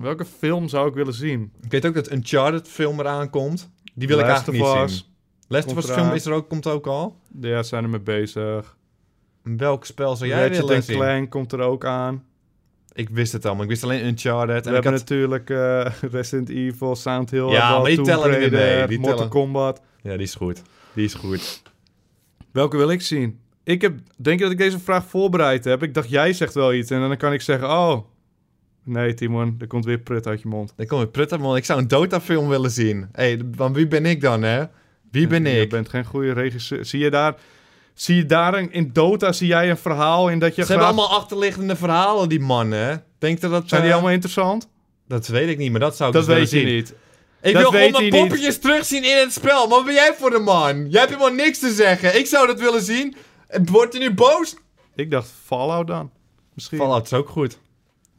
welke 0.00 0.24
film 0.24 0.68
zou 0.68 0.88
ik 0.88 0.94
willen 0.94 1.14
zien? 1.14 1.52
Ik 1.62 1.70
weet 1.70 1.86
ook 1.86 1.94
dat 1.94 2.12
Uncharted 2.12 2.68
film 2.68 3.00
eraan 3.00 3.30
komt. 3.30 3.70
Die 3.94 4.08
wil 4.08 4.18
ik 4.18 4.24
eigenlijk 4.24 4.58
niet 4.58 4.90
zien. 4.90 5.02
Last 5.48 5.66
of 5.68 5.76
Us 5.76 5.90
film 5.90 6.12
is 6.12 6.26
er 6.26 6.32
ook, 6.32 6.48
komt 6.48 6.66
ook 6.66 6.86
al. 6.86 7.16
Ja, 7.40 7.62
zijn 7.62 7.84
er 7.84 7.90
mee 7.90 8.00
bezig. 8.00 8.76
Welk 9.42 9.84
spel 9.84 10.16
zou 10.16 10.30
jij 10.30 10.46
Ratchet 10.46 10.66
willen 10.66 10.82
zien? 10.82 10.96
Clank 10.96 11.30
komt 11.30 11.52
er 11.52 11.60
ook 11.60 11.84
aan. 11.84 12.24
Ik 12.92 13.08
wist 13.08 13.32
het 13.32 13.46
al, 13.46 13.54
maar 13.54 13.62
ik 13.62 13.68
wist 13.68 13.84
alleen 13.84 14.06
Uncharted. 14.06 14.62
We 14.64 14.68
En 14.68 14.74
hebben 14.74 14.90
had... 14.92 15.00
natuurlijk 15.00 15.50
eh, 15.50 15.86
Resident 16.10 16.48
Evil, 16.48 16.96
Sound 16.96 17.30
Hill, 17.30 17.48
Ja, 17.48 17.78
maar 17.78 17.84
die 17.84 17.94
Tomb 17.94 18.08
tellen 18.08 18.30
niet 18.30 18.52
Raider, 18.52 18.78
mee. 18.78 18.86
Die 18.86 18.98
Mortal 18.98 19.16
tellen- 19.16 19.30
Kombat. 19.32 19.80
Ja, 20.02 20.10
die 20.12 20.22
is 20.22 20.34
goed. 20.34 20.62
Die 20.94 21.04
is 21.04 21.14
goed. 21.14 21.62
Welke 22.52 22.76
wil 22.76 22.90
ik 22.90 23.00
zien? 23.02 23.40
Ik 23.64 23.80
heb, 23.82 23.98
denk 24.16 24.38
je 24.38 24.42
dat 24.44 24.52
ik 24.52 24.58
deze 24.58 24.78
vraag 24.78 25.04
voorbereid 25.04 25.64
heb? 25.64 25.82
Ik 25.82 25.94
dacht, 25.94 26.08
jij 26.10 26.32
zegt 26.32 26.54
wel 26.54 26.74
iets 26.74 26.90
en 26.90 27.00
dan 27.00 27.16
kan 27.16 27.32
ik 27.32 27.40
zeggen, 27.40 27.68
oh... 27.70 28.10
Nee, 28.84 29.14
Timon, 29.14 29.56
er 29.60 29.66
komt 29.66 29.84
weer 29.84 29.98
prut 29.98 30.26
uit 30.26 30.42
je 30.42 30.48
mond. 30.48 30.72
Dan 30.76 30.86
kom 30.86 31.00
ik 31.02 31.10
prutten, 31.10 31.40
man. 31.40 31.56
Ik 31.56 31.64
zou 31.64 31.80
een 31.80 31.88
Dota-film 31.88 32.48
willen 32.48 32.70
zien. 32.70 33.08
Hé, 33.12 33.22
hey, 33.24 33.40
want 33.56 33.76
wie 33.76 33.86
ben 33.88 34.06
ik 34.06 34.20
dan, 34.20 34.42
hè? 34.42 34.64
Wie 35.10 35.26
ben 35.26 35.44
Je 35.44 35.60
ik? 35.60 35.68
bent 35.70 35.88
geen 35.88 36.04
goede 36.04 36.32
regisseur. 36.32 36.84
Zie 36.84 37.00
je 37.00 37.10
daar... 37.10 37.34
Zie 37.94 38.16
je 38.16 38.26
daar 38.26 38.54
een- 38.54 38.72
in 38.72 38.90
Dota, 38.92 39.32
zie 39.32 39.46
jij 39.46 39.70
een 39.70 39.76
verhaal 39.76 40.28
in 40.28 40.38
dat 40.38 40.54
je 40.54 40.62
Ze 40.62 40.68
hebben 40.68 40.86
allemaal 40.86 41.10
achterliggende 41.10 41.76
verhalen, 41.76 42.28
die 42.28 42.40
mannen. 42.40 42.78
hè? 42.78 42.94
Denk 43.18 43.40
je 43.40 43.48
dat... 43.48 43.68
Zijn 43.68 43.80
die 43.80 43.90
eh, 43.90 43.96
allemaal 43.96 44.14
interessant? 44.14 44.68
Dat 45.08 45.26
weet 45.26 45.48
ik 45.48 45.58
niet, 45.58 45.70
maar 45.70 45.80
dat 45.80 45.96
zou 45.96 46.08
ik 46.08 46.14
Dat 46.16 46.26
dus 46.26 46.34
weet 46.34 46.50
je 46.50 46.58
zien. 46.58 46.66
niet. 46.66 46.94
Ik 47.42 47.52
Dat 47.52 47.62
wil 47.62 47.70
gewoon 47.70 47.90
mijn 47.90 48.02
niet. 48.04 48.12
poppetjes 48.14 48.58
terugzien 48.58 49.04
in 49.04 49.16
het 49.16 49.32
spel. 49.32 49.68
Wat 49.68 49.84
ben 49.84 49.94
jij 49.94 50.14
voor 50.18 50.34
een 50.34 50.42
man? 50.42 50.88
Jij 50.90 51.00
hebt 51.00 51.12
helemaal 51.12 51.34
niks 51.44 51.58
te 51.58 51.72
zeggen. 51.72 52.18
Ik 52.18 52.26
zou 52.26 52.46
dat 52.46 52.60
willen 52.60 52.82
zien. 52.82 53.14
Wordt 53.64 53.92
hij 53.92 54.02
nu 54.02 54.14
boos? 54.14 54.56
Ik 54.94 55.10
dacht 55.10 55.30
Fallout 55.44 55.86
dan. 55.86 56.10
Misschien. 56.54 56.78
Fallout 56.78 57.04
is 57.04 57.12
ook 57.12 57.28
goed. 57.28 57.58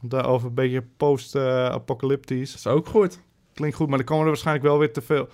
Daarover 0.08 0.48
een 0.48 0.54
beetje 0.54 0.84
post-apocalyptisch. 0.96 2.48
Dat 2.50 2.58
is 2.58 2.66
ook 2.66 2.86
goed. 2.86 3.20
Klinkt 3.54 3.76
goed, 3.76 3.88
maar 3.88 3.96
dan 3.98 4.06
komen 4.06 4.22
er 4.24 4.30
waarschijnlijk 4.30 4.66
wel 4.66 4.78
weer 4.78 4.92
te 4.92 5.00
veel. 5.02 5.28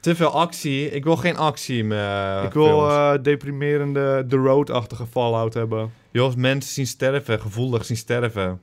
Te 0.00 0.14
veel 0.14 0.30
actie. 0.30 0.90
Ik 0.90 1.04
wil 1.04 1.16
geen 1.16 1.36
actie 1.36 1.84
meer. 1.84 2.42
ik 2.44 2.52
wil 2.52 2.88
eh, 2.90 3.12
deprimerende 3.22 4.24
The 4.28 4.36
Road-achtige 4.36 5.06
Fallout 5.06 5.54
hebben. 5.54 5.92
Joh, 6.10 6.34
mensen 6.34 6.72
zien 6.72 6.86
sterven. 6.86 7.40
Gevoelig 7.40 7.84
zien 7.84 7.96
sterven. 7.96 8.60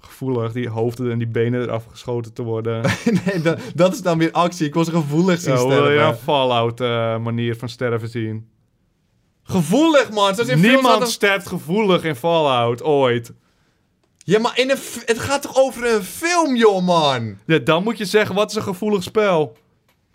Gevoelig, 0.00 0.52
die 0.52 0.68
hoofden 0.68 1.10
en 1.10 1.18
die 1.18 1.26
benen 1.28 1.62
eraf 1.62 1.84
geschoten 1.84 2.32
te 2.32 2.42
worden. 2.42 2.82
nee, 3.24 3.40
dat, 3.42 3.60
dat 3.74 3.92
is 3.92 4.02
dan 4.02 4.18
weer 4.18 4.32
actie. 4.32 4.66
Ik 4.66 4.74
wil 4.74 4.84
ze 4.84 4.90
gevoelig 4.90 5.40
zien 5.40 5.52
Ja, 5.52 5.58
sterven. 5.58 5.82
wil 5.82 5.90
je 5.92 5.98
een 6.00 6.14
Fallout-manier 6.14 7.56
van 7.56 7.68
sterven 7.68 8.08
zien? 8.08 8.48
Gevoelig, 9.42 10.10
man. 10.12 10.34
Films 10.34 10.54
Niemand 10.54 10.86
altijd- 10.86 11.10
sterft 11.10 11.46
gevoelig 11.46 12.04
in 12.04 12.14
Fallout, 12.16 12.82
ooit. 12.82 13.32
Ja, 14.26 14.38
maar 14.38 14.58
in 14.58 14.70
een 14.70 14.78
het 15.04 15.18
gaat 15.18 15.42
toch 15.42 15.56
over 15.56 15.94
een 15.94 16.02
film, 16.02 16.56
joh, 16.56 16.82
man? 16.84 17.38
Ja, 17.46 17.58
dan 17.58 17.82
moet 17.82 17.98
je 17.98 18.04
zeggen, 18.04 18.34
wat 18.34 18.50
is 18.50 18.56
een 18.56 18.62
gevoelig 18.62 19.02
spel? 19.02 19.56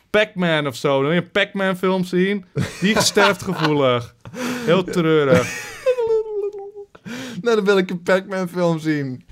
Pac-Man 0.10 0.68
of 0.68 0.76
zo. 0.76 0.92
Dan 0.94 1.02
wil 1.02 1.12
je 1.12 1.18
een 1.22 1.32
Pac-Man 1.32 1.78
film 1.78 2.04
zien. 2.04 2.46
Die 2.82 3.02
sterft 3.02 3.42
gevoelig. 3.44 4.16
Heel 4.66 4.84
treurig. 4.84 5.48
Nou, 7.42 7.56
dan 7.56 7.66
wil 7.66 7.78
ik 7.78 7.90
een 7.90 8.04
Pac-Man 8.04 8.50
film 8.50 8.80
zien. 8.80 9.24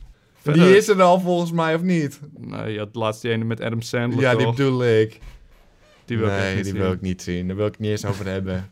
Verder- 0.41 0.63
Die 0.65 0.77
is 0.77 0.87
er 0.87 1.01
al 1.01 1.19
volgens 1.19 1.51
mij, 1.51 1.75
of 1.75 1.81
niet? 1.81 2.19
Nee, 2.37 2.71
je 2.73 2.79
had 2.79 2.95
laatst 2.95 3.21
die 3.21 3.31
ene 3.31 3.43
met 3.43 3.61
Adam 3.61 3.81
Sandler, 3.81 4.21
ja, 4.21 4.35
die 4.35 4.45
bedoel 4.49 4.85
ik. 4.85 5.19
Die 6.05 6.17
wil 6.17 6.27
ik 6.27 6.33
niet 6.55 6.55
die 6.55 6.63
zien. 6.63 6.77
wil 6.81 6.91
ik 6.91 7.01
niet 7.01 7.21
zien. 7.21 7.47
Daar 7.47 7.55
wil 7.55 7.65
ik 7.65 7.71
het 7.71 7.81
niet 7.81 7.91
eens 7.91 8.05
over 8.05 8.25
hebben. 8.27 8.69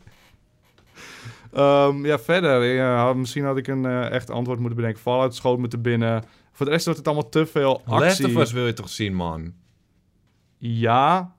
Ehm, 1.53 2.05
ja, 2.05 2.19
verder. 2.19 2.63
Ja, 2.63 3.13
misschien 3.13 3.43
had 3.43 3.57
ik 3.57 3.67
een 3.67 3.85
eh, 3.85 4.11
echt 4.11 4.29
antwoord 4.29 4.59
moeten 4.59 4.77
bedenken. 4.77 5.01
Fallout 5.01 5.35
schoot 5.35 5.59
me 5.59 5.67
te 5.67 5.77
binnen. 5.77 6.23
Voor 6.51 6.65
de 6.65 6.71
rest 6.71 6.85
wordt 6.85 6.99
het 6.99 7.07
allemaal 7.07 7.29
te 7.29 7.45
veel 7.45 7.81
actie. 7.85 7.99
Last 7.99 8.25
of 8.25 8.35
Us 8.35 8.51
wil 8.51 8.65
je 8.65 8.73
toch 8.73 8.89
zien, 8.89 9.13
man? 9.13 9.53
Ja, 10.57 11.35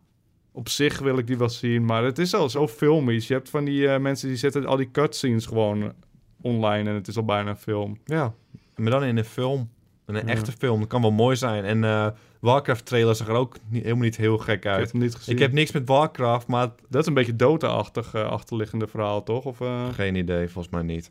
op 0.52 0.68
zich 0.68 0.98
wil 0.98 1.18
ik 1.18 1.26
die 1.26 1.38
wel 1.38 1.48
zien. 1.48 1.84
Maar 1.84 2.04
het 2.04 2.18
is 2.18 2.34
al 2.34 2.50
zo 2.50 2.68
filmisch. 2.68 3.26
Je 3.26 3.34
hebt 3.34 3.50
van 3.50 3.64
die 3.64 3.88
eh, 3.88 4.00
mensen 4.00 4.28
die 4.28 4.36
zetten 4.36 4.66
al 4.66 4.76
die 4.76 4.90
cutscenes 4.90 5.46
gewoon 5.46 5.92
online. 6.40 6.88
En 6.88 6.94
het 6.94 7.08
is 7.08 7.16
al 7.16 7.24
bijna 7.24 7.50
een 7.50 7.56
film. 7.56 7.98
Ja. 8.04 8.34
Maar 8.76 8.90
dan 8.90 9.04
in 9.04 9.16
een 9.16 9.24
film. 9.24 9.70
Een 10.08 10.14
Ja. 10.14 10.22
echte 10.32 10.52
film. 10.52 10.78
Dat 10.80 10.88
kan 10.88 11.00
wel 11.02 11.10
mooi 11.10 11.36
zijn. 11.36 11.64
En 11.64 11.84
eh 11.84 12.06
Warcraft 12.40 12.84
trailer 12.86 13.14
zag 13.14 13.28
er 13.28 13.34
ook 13.34 13.56
niet, 13.68 13.82
helemaal 13.82 14.04
niet 14.04 14.16
heel 14.16 14.38
gek 14.38 14.56
Ik 14.56 14.62
heb 14.62 14.72
uit. 14.72 14.92
hem 14.92 15.00
niet 15.00 15.14
gezien. 15.14 15.34
Ik 15.34 15.40
heb 15.40 15.52
niks 15.52 15.72
met 15.72 15.88
Warcraft, 15.88 16.46
maar 16.46 16.70
Dat 16.88 17.00
is 17.00 17.06
een 17.06 17.14
beetje 17.14 17.36
Dota-achtig 17.36 18.14
eh, 18.14 18.22
achterliggende 18.30 18.86
verhaal, 18.86 19.22
toch? 19.22 19.44
Of, 19.44 19.60
eh, 19.60 19.88
geen 19.92 20.14
idee, 20.14 20.48
volgens 20.48 20.74
mij 20.74 20.82
niet. 20.82 21.10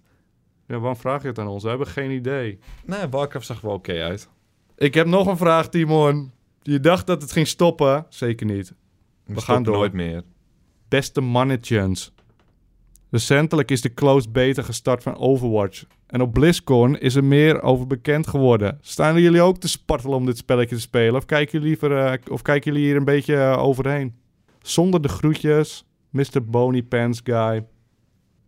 ja, 0.67 0.77
waarom 0.79 0.97
vraag 0.99 1.21
je 1.21 1.27
het 1.27 1.39
aan 1.39 1.47
ons? 1.47 1.63
We 1.63 1.69
hebben 1.69 1.87
geen 1.87 2.11
idee. 2.11 2.59
Nee, 2.85 3.07
Warcraft 3.09 3.45
zag 3.45 3.57
er 3.61 3.65
wel 3.65 3.75
oké 3.75 4.01
uit. 4.03 4.29
Ik 4.77 4.93
heb 4.93 5.07
nog 5.07 5.27
een 5.27 5.37
vraag, 5.37 5.69
Timon. 5.69 6.31
Je 6.61 6.79
dacht 6.79 7.07
dat 7.07 7.21
het 7.21 7.31
ging 7.31 7.47
stoppen. 7.47 8.05
Zeker 8.09 8.45
niet. 8.45 8.73
We, 9.25 9.41
gaan 9.41 9.63
door. 9.63 9.75
nooit 9.75 9.93
meer. 9.93 10.21
Beste 10.87 11.21
mannetjes. 11.21 12.13
Recentelijk 13.09 13.71
is 13.71 13.81
de 13.81 13.93
closed 13.93 14.31
beta 14.31 14.61
gestart 14.61 15.03
van 15.03 15.17
Overwatch. 15.17 15.83
En 16.07 16.21
op 16.21 16.33
BlizzCon 16.33 16.97
is 16.97 17.15
er 17.15 17.23
meer 17.23 17.61
over 17.61 17.87
bekend 17.87 18.27
geworden. 18.27 18.77
Staan 18.81 19.21
jullie 19.21 19.41
ook 19.41 19.57
te 19.57 19.67
spartelen 19.67 20.17
om 20.17 20.25
dit 20.25 20.37
spelletje 20.37 20.75
te 20.75 20.81
spelen? 20.81 21.15
Of 21.15 21.25
kijken 21.25 21.51
jullie, 21.51 21.67
liever, 21.67 22.05
eh, 22.05 22.33
of 22.33 22.41
kijken 22.41 22.71
jullie 22.71 22.87
hier 22.87 22.97
een 22.97 23.05
beetje 23.05 23.35
eh, 23.35 23.63
overheen? 23.63 24.15
Zonder 24.61 25.01
de 25.01 25.07
groetjes, 25.07 25.85
Mr. 26.09 26.45
Bony 26.45 26.83
Pants 26.83 27.21
Guy. 27.23 27.65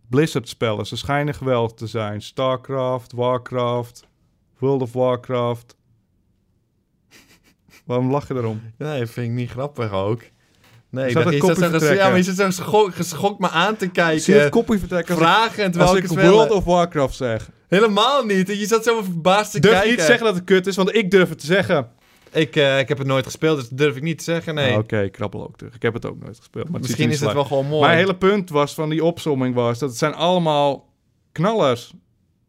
Blizzard-spellen, 0.08 0.86
ze 0.86 0.96
schijnen 0.96 1.34
geweldig 1.34 1.72
te 1.72 1.86
zijn. 1.86 2.22
StarCraft, 2.22 3.12
Warcraft, 3.12 4.08
World 4.58 4.82
of 4.82 4.92
Warcraft. 4.92 5.76
Waarom 7.86 8.10
lach 8.10 8.28
je 8.28 8.34
erom? 8.34 8.60
Nee, 8.78 9.06
vind 9.06 9.26
ik 9.26 9.32
niet 9.32 9.50
grappig 9.50 9.92
ook. 9.92 10.22
Nee, 10.90 11.04
je 11.06 11.10
zat 11.10 11.22
kopje 11.22 11.38
zo, 11.38 11.46
vertrekken. 11.54 11.94
ja, 11.94 12.08
maar 12.08 12.16
je 12.16 12.22
zit 12.22 12.36
zo 12.36 12.44
geschokt, 12.44 12.94
geschokt 12.94 13.38
me 13.38 13.48
aan 13.48 13.76
te 13.76 13.88
Zie 13.92 14.02
je 14.02 14.10
het 14.10 14.24
kijken. 14.24 14.50
koppie 14.50 14.78
vertrekken 14.78 15.16
als 15.78 15.94
ik. 15.94 16.06
World 16.06 16.50
of 16.50 16.64
Warcraft 16.64 17.16
zeg? 17.16 17.50
Helemaal 17.68 18.24
niet. 18.24 18.48
Je 18.48 18.66
zat 18.66 18.84
zo 18.84 19.02
verbaasd 19.02 19.52
te 19.52 19.60
Durf 19.60 19.72
kijken. 19.72 19.90
niet 19.90 19.98
te 19.98 20.04
zeggen 20.04 20.24
dat 20.26 20.34
het 20.34 20.44
kut 20.44 20.66
is, 20.66 20.76
want 20.76 20.94
ik 20.94 21.10
durf 21.10 21.28
het 21.28 21.38
te 21.38 21.46
zeggen. 21.46 21.88
Ik, 22.32 22.56
eh, 22.56 22.78
ik 22.78 22.88
heb 22.88 22.98
het 22.98 23.06
nooit 23.06 23.24
gespeeld, 23.24 23.56
dus 23.58 23.68
dat 23.68 23.78
durf 23.78 23.96
ik 23.96 24.02
niet 24.02 24.18
te 24.18 24.24
zeggen, 24.24 24.54
nee. 24.54 24.72
Ah, 24.72 24.78
Oké, 24.78 25.00
ik 25.00 25.12
krabbel 25.12 25.42
ook 25.42 25.56
terug. 25.56 25.74
Ik 25.74 25.82
heb 25.82 25.94
het 25.94 26.06
ook 26.06 26.20
nooit 26.22 26.36
gespeeld. 26.36 26.68
Maar 26.68 26.80
Misschien 26.80 27.04
niet 27.06 27.14
is 27.14 27.20
het 27.20 27.32
wel 27.32 27.44
gewoon 27.44 27.66
mooi. 27.66 27.86
Mijn 27.86 27.98
hele 27.98 28.16
punt 28.16 28.50
was 28.50 28.74
van 28.74 28.88
die 28.88 29.04
opsomming 29.04 29.54
was 29.54 29.78
dat 29.78 29.88
het 29.88 29.98
zijn 29.98 30.14
allemaal 30.14 30.88
knallers. 31.32 31.92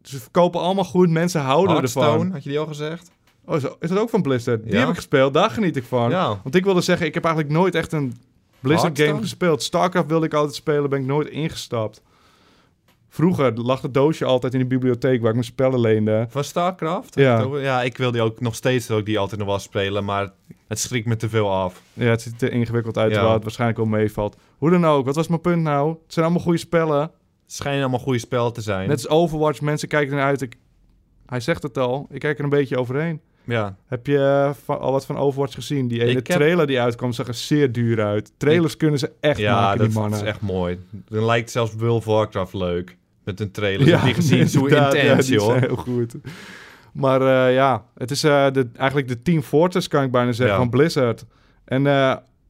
Ze 0.04 0.20
verkopen 0.20 0.62
allemaal 0.62 0.84
goed, 0.84 1.10
mensen 1.10 1.42
houden 1.42 1.72
Hearthstone, 1.76 2.06
ervan. 2.12 2.32
had 2.32 2.44
je 2.44 2.50
die 2.50 2.60
al 2.60 2.66
gezegd? 2.66 3.12
Oh, 3.46 3.56
is 3.56 3.90
dat 3.90 3.98
ook 3.98 4.10
van 4.10 4.22
Blizzard? 4.22 4.64
Die 4.64 4.76
heb 4.80 4.90
ik 4.90 4.96
gespeeld, 4.96 5.34
daar 5.34 5.50
geniet 5.50 5.76
ik 5.76 5.84
van. 5.84 6.10
Ja. 6.10 6.40
Want 6.44 6.56
ik 6.56 6.64
wilde 6.64 6.82
zeggen, 6.82 7.06
ik 7.06 7.14
heb 7.14 7.24
eigenlijk 7.26 7.54
nooit 7.56 7.76
echt 7.76 7.92
een 7.92 8.14
Blizzard 8.62 8.98
game 8.98 9.10
Hearthstone? 9.10 9.22
gespeeld. 9.22 9.64
StarCraft 9.64 10.08
wilde 10.08 10.26
ik 10.26 10.34
altijd 10.34 10.56
spelen, 10.56 10.90
ben 10.90 11.00
ik 11.00 11.06
nooit 11.06 11.28
ingestapt. 11.28 12.02
Vroeger 13.10 13.54
lag 13.54 13.82
het 13.82 13.94
doosje 13.94 14.26
altijd 14.26 14.54
in 14.54 14.60
de 14.60 14.66
bibliotheek 14.66 15.20
waar 15.20 15.28
ik 15.30 15.34
mijn 15.36 15.46
spellen 15.46 15.80
leende. 15.80 16.26
Van 16.30 16.44
StarCraft? 16.44 17.16
Ja. 17.16 17.48
Ja, 17.60 17.82
ik 17.82 17.98
wil 17.98 18.12
die 18.12 18.22
ook 18.22 18.40
nog 18.40 18.56
steeds 18.56 18.90
ik 18.90 19.06
die 19.06 19.20
altijd 19.20 19.40
nog 19.40 19.50
wel 19.50 19.60
spelen, 19.60 20.06
maar 20.06 20.32
het 20.68 20.80
schrikt 20.80 21.08
me 21.08 21.16
te 21.16 21.30
veel 21.30 21.52
af. 21.52 21.82
Ja, 21.94 22.06
het 22.10 22.22
ziet 22.22 22.42
er 22.42 22.52
ingewikkeld 22.52 22.98
uit, 22.98 23.08
Ja. 23.08 23.14
terwijl 23.14 23.34
het 23.34 23.44
waarschijnlijk 23.44 23.80
wel 23.80 23.88
meevalt. 23.90 24.36
Hoe 24.58 24.70
dan 24.70 24.86
ook, 24.86 25.06
wat 25.06 25.16
was 25.16 25.28
mijn 25.28 25.42
punt 25.42 25.62
nou? 25.62 25.90
Het 25.90 26.14
zijn 26.14 26.26
allemaal 26.26 26.44
goede 26.44 26.58
spellen. 26.60 27.00
Het 27.02 27.12
schijnen 27.46 27.82
allemaal 27.82 28.00
goede 28.00 28.20
spellen 28.20 28.54
te 28.54 28.62
zijn. 28.62 28.88
Net 28.88 28.98
als 28.98 29.08
Overwatch, 29.08 29.62
mensen 29.62 29.88
kijken 29.88 30.14
eruit. 30.18 30.42
Ik, 30.42 30.56
hij 31.26 31.40
zegt 31.40 31.64
het 31.64 31.78
al, 31.78 32.08
ik 32.10 32.20
kijk 32.20 32.38
er 32.38 32.44
een 32.44 32.50
beetje 32.50 32.78
overheen. 32.80 33.22
Ja. 33.44 33.76
Heb 33.88 34.08
je 34.08 34.18
eh, 34.68 34.76
al 34.80 34.92
wat 34.92 35.06
van 35.06 35.18
Overwatch 35.18 35.54
gezien? 35.54 35.88
Die 35.88 36.02
ene 36.04 36.12
heb- 36.14 36.26
trailer 36.26 36.68
die 36.68 36.82
uitkwam 36.82 37.12
zag 37.12 37.28
er 37.28 37.34
zeer 37.34 37.72
duur 37.72 38.04
uit. 38.04 38.32
Trailers 38.38 38.78
kunnen 38.78 39.00
ze 39.00 39.12
echt 39.20 39.38
ja, 39.40 39.60
maken, 39.62 39.78
dat, 39.78 39.86
die 39.86 39.94
dat 39.96 40.02
mannen. 40.04 40.20
is 40.22 40.26
echt 40.26 40.42
mooi. 40.42 40.80
Dan 41.10 41.26
lijkt 41.26 41.52
zelfs 41.52 41.74
World 41.76 41.98
of 41.98 42.06
Warcraft 42.06 42.54
leuk. 42.54 42.98
Met 43.24 43.40
een 43.40 43.52
trailer. 43.52 43.88
Ja, 43.88 44.06
je 44.06 44.14
gezien? 44.14 44.48
Zo 44.50 44.66
intens, 44.66 45.02
ja, 45.02 45.16
die 45.16 45.32
joh. 45.34 45.56
heel 45.56 45.76
goed. 45.76 46.16
Maar 46.94 47.22
eh, 47.48 47.54
ja, 47.54 47.86
het 47.98 48.12
is 48.12 48.24
eh, 48.24 48.52
de, 48.52 48.70
eigenlijk 48.76 49.08
de 49.08 49.22
Team 49.22 49.42
Fortress, 49.42 49.88
kan 49.88 50.04
ik 50.04 50.12
bijna 50.12 50.32
zeggen, 50.32 50.56
Ja. 50.56 50.62
van 50.62 50.70
Blizzard. 50.70 51.26
En 51.66 51.88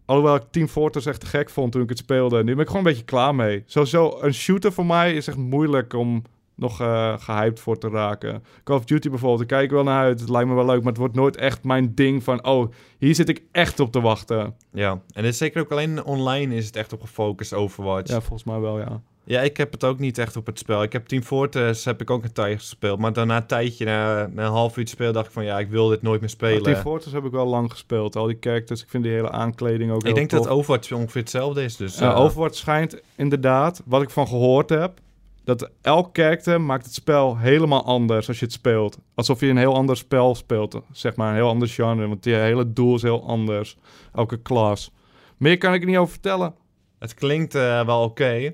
alhoewel 0.05 0.36
ik 0.36 0.41
Team 0.51 0.67
Fortress 0.67 1.05
echt 1.05 1.19
te 1.19 1.25
gek 1.25 1.50
vond 1.50 1.71
toen 1.71 1.81
ik 1.81 1.89
het 1.89 1.98
speelde, 1.98 2.43
nu 2.43 2.51
ben 2.51 2.62
ik 2.62 2.67
gewoon 2.67 2.86
een 2.86 2.89
beetje 2.91 3.05
klaar 3.05 3.36
mee. 3.36 3.63
Sowieso, 3.65 4.17
een 4.21 4.33
shooter 4.33 4.71
voor 4.71 4.86
mij 4.86 5.13
is 5.13 5.27
echt 5.27 5.38
moeilijk 5.38 5.93
om 5.93 6.24
nog 6.55 6.81
eh 6.81 7.13
gehyped 7.17 7.60
voor 7.60 7.77
te 7.77 7.89
raken. 7.89 8.43
Call 8.63 8.77
of 8.77 8.86
Duty 8.86 9.10
bijvoorbeeld, 9.10 9.50
daar 9.50 9.58
kijk 9.58 9.63
ik 9.70 9.75
wel 9.75 9.84
naar 9.84 10.03
uit. 10.03 10.20
Het 10.20 10.29
lijkt 10.29 10.50
me 10.50 10.55
wel 10.55 10.65
leuk, 10.65 10.79
maar 10.79 10.91
het 10.91 10.98
wordt 10.98 11.15
nooit 11.15 11.36
echt 11.38 11.63
mijn 11.63 11.96
ding 11.96 12.24
van... 12.24 12.46
oh, 12.46 12.72
hier 12.98 13.15
zit 13.15 13.29
ik 13.29 13.43
echt 13.51 13.79
op 13.79 13.91
te 13.91 14.01
wachten. 14.01 14.55
Ja, 14.74 14.91
en 14.91 15.01
het 15.24 15.25
is 15.25 15.38
zeker 15.38 15.62
ook 15.62 15.72
alleen 15.72 16.03
online 16.03 16.55
is 16.55 16.65
het 16.65 16.75
echt 16.75 16.93
op 16.93 17.01
gefocust, 17.01 17.53
Overwatch. 17.53 18.10
Ja, 18.10 18.15
Ja. 18.15 18.22
volgens 18.22 18.43
mij 18.43 18.60
wel, 18.60 18.79
ja. 18.79 19.01
ik 19.41 19.58
heb 19.58 19.72
het 19.72 19.84
ook 19.84 20.00
niet 20.00 20.17
echt 20.17 20.36
op 20.36 20.46
het 20.46 20.60
spel. 20.60 20.84
Ik 20.84 20.93
heb 20.93 21.08
Team 21.08 21.22
Fortress 21.22 21.86
heb 21.86 22.01
ik 22.01 22.10
ook 22.10 22.24
een 22.24 22.34
tijdje 22.34 22.58
gespeeld. 22.58 23.00
Maar 23.00 23.13
daarna 23.13 23.38
een 23.38 23.46
tijdje, 23.46 23.86
na, 23.86 24.27
na 24.27 24.46
een 24.46 24.51
half 24.51 24.77
uur 24.77 24.88
spelen, 24.88 25.13
dacht 25.13 25.25
ik 25.25 25.31
van 25.31 25.43
ja, 25.43 25.60
ik 25.60 25.70
wil 25.70 25.88
dit 25.88 26.01
nooit 26.01 26.20
meer 26.20 26.29
spelen. 26.29 26.63
Team 26.63 26.75
Fortress 26.81 27.13
heb 27.13 27.25
ik 27.25 27.31
wel 27.31 27.46
lang 27.48 27.72
gespeeld. 27.72 28.15
Al 28.15 28.25
die 28.25 28.38
characters, 28.39 28.81
ik 28.81 28.89
vind 28.89 29.03
die 29.03 29.13
hele 29.13 29.31
aankleding 29.31 29.91
ook 29.91 30.03
ik 30.03 30.15
denk 30.15 30.29
dat 30.29 30.48
Overwatch 30.48 30.91
ongeveer 30.91 31.22
hetzelfde 31.22 31.63
is. 31.63 31.75
Dus, 31.75 31.98
Ja, 31.98 32.13
eh, 32.13 32.20
Overwatch 32.20 32.55
schijnt 32.55 33.01
inderdaad, 33.15 33.81
wat 33.86 34.01
ik 34.01 34.10
van 34.10 34.27
gehoord 34.27 34.70
heb, 34.70 35.00
dat 35.43 35.69
elk 35.81 36.10
character 36.13 36.62
maakt 36.62 36.86
het 36.86 36.93
spel 36.93 37.38
helemaal 37.38 37.86
anders 37.86 38.27
als 38.27 38.39
je 38.39 38.45
het 38.45 38.53
speelt. 38.53 38.98
Alsof 39.15 39.39
je 39.39 39.48
een 39.48 39.57
heel 39.57 39.75
ander 39.75 39.98
spel 39.98 40.36
speelt, 40.36 40.81
zeg 40.91 41.15
maar, 41.15 41.29
een 41.29 41.36
heel 41.36 41.48
ander 41.48 41.67
genre. 41.67 42.07
Want 42.07 42.25
je 42.25 42.33
hele 42.36 42.74
doel 42.74 42.95
is 42.95 43.01
heel 43.01 43.27
anders, 43.27 43.77
elke 44.13 44.38
klas. 44.41 44.91
Meer 45.38 45.57
kan 45.57 45.74
ik 45.74 45.81
er 45.81 45.88
niet 45.88 45.98
over 45.98 46.12
vertellen. 46.12 46.53
Het 47.00 47.13
klinkt 47.13 47.55
eh, 47.55 47.86
wel 47.86 48.03
oké. 48.03 48.33
En 48.36 48.53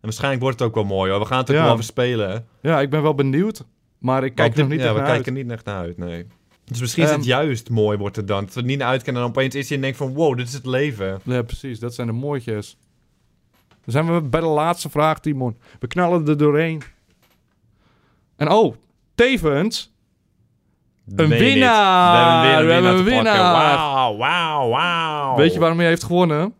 waarschijnlijk 0.00 0.42
wordt 0.42 0.58
het 0.58 0.68
ook 0.68 0.74
wel 0.74 0.84
mooi 0.84 1.10
hoor. 1.10 1.20
We 1.20 1.26
gaan 1.26 1.38
het 1.38 1.50
ook 1.50 1.56
Ja. 1.56 1.62
wel 1.62 1.72
even 1.72 1.84
spelen. 1.84 2.46
Ja, 2.62 2.80
ik 2.80 2.90
ben 2.90 3.02
wel 3.02 3.14
benieuwd, 3.14 3.64
maar 3.98 4.24
ik 4.24 4.34
kijk 4.34 4.48
Maar 4.48 4.56
er 4.58 4.62
nog 4.62 4.68
niet 4.72 4.78
dit- 4.78 4.80
ja, 4.80 4.84
echt 4.86 4.94
we 4.94 5.00
naar 5.06 5.14
kijken 5.14 5.34
uit. 5.34 5.42
niet 5.44 5.52
echt 5.52 5.64
naar 5.64 5.78
uit, 5.78 5.96
nee. 5.98 6.26
Dus 6.64 6.80
misschien 6.80 7.02
is 7.02 7.08
Ehm, 7.08 7.18
het 7.18 7.26
juist 7.28 7.70
mooi 7.70 7.98
wordt 7.98 8.16
het 8.16 8.28
dan. 8.28 8.44
Dat 8.44 8.54
we 8.54 8.60
er 8.60 8.66
niet 8.66 8.78
naar 8.78 8.88
uitkennen 8.88 9.22
en 9.22 9.28
dan 9.28 9.36
opeens 9.36 9.54
is 9.54 9.66
hij 9.68 9.76
en 9.76 9.82
denkt 9.82 9.96
van 9.96 10.14
wow, 10.14 10.36
dit 10.36 10.46
is 10.48 10.52
het 10.54 10.66
leven. 10.66 11.20
Ja, 11.24 11.42
precies, 11.42 11.78
dat 11.78 11.94
zijn 11.94 12.06
de 12.06 12.12
mooitjes. 12.12 12.76
Dan 13.84 13.92
zijn 13.92 14.14
we 14.14 14.20
bij 14.20 14.40
de 14.40 14.46
laatste 14.46 14.90
vraag, 14.90 15.20
Timon. 15.20 15.56
We 15.80 15.86
knallen 15.86 16.28
er 16.28 16.36
doorheen. 16.36 16.82
En 18.36 18.50
oh, 18.50 18.74
tevens... 19.14 19.92
Een 21.16 21.28
winnaar! 21.28 22.64
We 22.66 22.72
hebben 22.72 22.90
een 22.90 23.04
winnaar! 23.04 23.36
Wauw, 23.36 24.16
wauw, 24.16 24.68
wauw. 24.68 25.36
Weet 25.36 25.52
je 25.52 25.58
waarom 25.58 25.78
hij 25.78 25.86
heeft 25.86 26.04
gewonnen? 26.04 26.54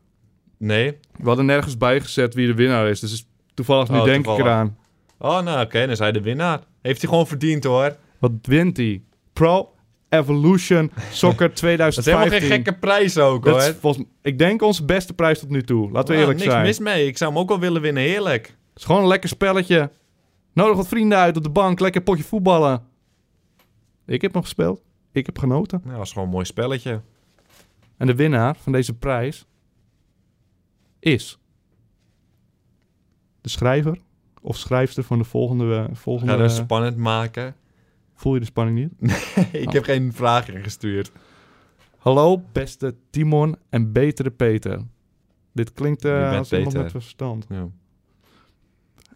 Nee. 0.58 0.98
We 1.16 1.26
hadden 1.26 1.46
nergens 1.46 1.76
bijgezet 1.76 2.34
wie 2.34 2.46
de 2.46 2.54
winnaar 2.54 2.88
is. 2.88 3.00
Dus 3.00 3.26
toevallig 3.54 3.88
nu 3.88 3.98
Oh, 3.98 4.04
denk 4.04 4.26
ik 4.26 4.38
eraan. 4.38 4.76
Oh, 5.18 5.40
nou 5.40 5.64
oké, 5.64 5.80
dan 5.80 5.90
is 5.90 5.98
hij 5.98 6.12
de 6.12 6.20
winnaar. 6.20 6.60
Heeft 6.82 7.00
hij 7.00 7.10
gewoon 7.10 7.26
verdiend 7.26 7.64
hoor. 7.64 7.96
Wat 8.18 8.32
wint 8.42 8.76
hij? 8.76 9.02
Pro 9.32 9.73
Evolution 10.18 10.90
Soccer 11.10 11.48
Dat 11.54 11.56
is 11.56 11.60
helemaal 11.60 11.86
2015. 11.86 12.40
geen 12.40 12.50
gekke 12.50 12.72
prijs 12.78 13.18
ook 13.18 13.44
Dat 13.44 13.54
hoor. 13.60 13.62
is 13.70 13.76
volgens, 13.80 14.04
ik 14.22 14.38
denk 14.38 14.62
onze 14.62 14.84
beste 14.84 15.14
prijs 15.14 15.38
tot 15.38 15.48
nu 15.48 15.62
toe. 15.62 15.90
Laten 15.90 16.08
we 16.08 16.12
Nou, 16.12 16.18
eerlijk 16.20 16.38
niks 16.38 16.50
zijn. 16.52 16.64
mis 16.66 16.78
mee. 16.78 17.06
Ik 17.06 17.18
zou 17.18 17.30
hem 17.32 17.40
ook 17.40 17.48
wel 17.48 17.58
willen 17.58 17.82
winnen, 17.82 18.02
heerlijk. 18.02 18.46
Het 18.46 18.78
is 18.78 18.84
gewoon 18.84 19.02
een 19.02 19.08
lekker 19.08 19.28
spelletje. 19.28 19.90
Nodig 20.52 20.76
wat 20.76 20.88
vrienden 20.88 21.18
uit 21.18 21.36
op 21.36 21.42
de 21.42 21.50
bank. 21.50 21.80
Lekker 21.80 22.02
potje 22.02 22.24
voetballen. 22.24 22.82
Ik 24.06 24.22
heb 24.22 24.32
nog 24.32 24.42
gespeeld. 24.42 24.82
Ik 25.12 25.26
heb 25.26 25.38
genoten. 25.38 25.80
Nou, 25.84 25.96
dat 25.96 26.06
is 26.06 26.12
gewoon 26.12 26.28
een 26.28 26.32
mooi 26.34 26.44
spelletje. 26.44 27.00
En 27.96 28.06
de 28.06 28.14
winnaar 28.14 28.56
van 28.56 28.72
deze 28.72 28.94
prijs 28.94 29.46
is 31.00 31.38
de 33.40 33.48
schrijver 33.48 33.98
of 34.40 34.56
schrijfster 34.56 35.02
van 35.04 35.18
de 35.18 35.24
volgende. 35.24 35.88
volgende 35.92 36.32
Ga 36.32 36.38
dat 36.38 36.52
spannend 36.52 36.96
maken. 36.96 37.54
Voel 38.14 38.34
je 38.34 38.40
de 38.40 38.46
spanning 38.46 38.78
niet? 38.78 39.12
ik 39.52 39.66
Oh. 39.66 39.72
heb 39.72 39.84
geen 39.84 40.12
vraag 40.12 40.48
ingestuurd. 40.48 41.12
Hallo, 41.98 42.42
beste 42.52 42.94
Timon 43.10 43.56
en 43.70 43.92
betere 43.92 44.30
Peter. 44.30 44.80
Dit 45.52 45.72
klinkt 45.72 46.02
bent 46.02 46.36
als 46.36 46.52
iemand 46.52 46.68
Peter? 46.68 46.82
met 46.82 46.90
verstand. 46.90 47.46
Ja. 47.48 47.68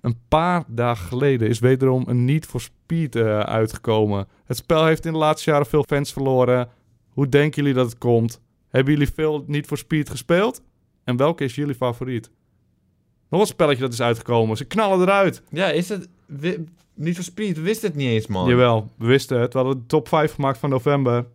Een 0.00 0.16
paar 0.28 0.64
dagen 0.66 1.06
geleden 1.08 1.48
is 1.48 1.58
wederom 1.58 2.04
een 2.06 2.24
Need 2.24 2.46
for 2.46 2.60
Speed 2.60 3.16
eh, 3.16 3.40
uitgekomen. 3.40 4.26
Het 4.44 4.56
spel 4.56 4.86
heeft 4.86 5.04
in 5.06 5.12
de 5.12 5.18
laatste 5.18 5.50
jaren 5.50 5.66
veel 5.66 5.84
fans 5.88 6.12
verloren. 6.12 6.68
Hoe 7.08 7.28
denken 7.28 7.62
jullie 7.62 7.76
dat 7.76 7.90
het 7.90 7.98
komt? 7.98 8.40
Hebben 8.68 8.92
jullie 8.92 9.12
veel 9.14 9.44
Need 9.46 9.66
for 9.66 9.78
Speed 9.78 10.10
gespeeld? 10.10 10.62
En 11.04 11.16
welke 11.16 11.44
is 11.44 11.54
jullie 11.54 11.74
favoriet? 11.74 12.30
Nog 13.30 13.40
een 13.40 13.46
spelletje 13.46 13.82
dat 13.82 13.92
is 13.92 14.00
uitgekomen. 14.02 14.56
Ze 14.56 14.64
knallen 14.64 15.00
eruit. 15.00 15.42
Ja, 15.50 15.66
is 15.70 15.88
het... 15.88 16.08
niet 16.94 17.14
voor 17.14 17.24
Speed, 17.24 17.56
we 17.56 17.62
wisten 17.62 17.88
het 17.88 17.96
niet 17.96 18.08
eens, 18.08 18.26
man. 18.26 18.48
Jawel, 18.48 18.92
we 18.98 19.06
wisten 19.06 19.40
het. 19.40 19.52
We 19.52 19.58
hadden 19.58 19.78
de 19.78 19.86
top 19.86 20.08
5 20.08 20.34
gemaakt 20.34 20.58
van 20.58 20.70
november. 20.70 21.26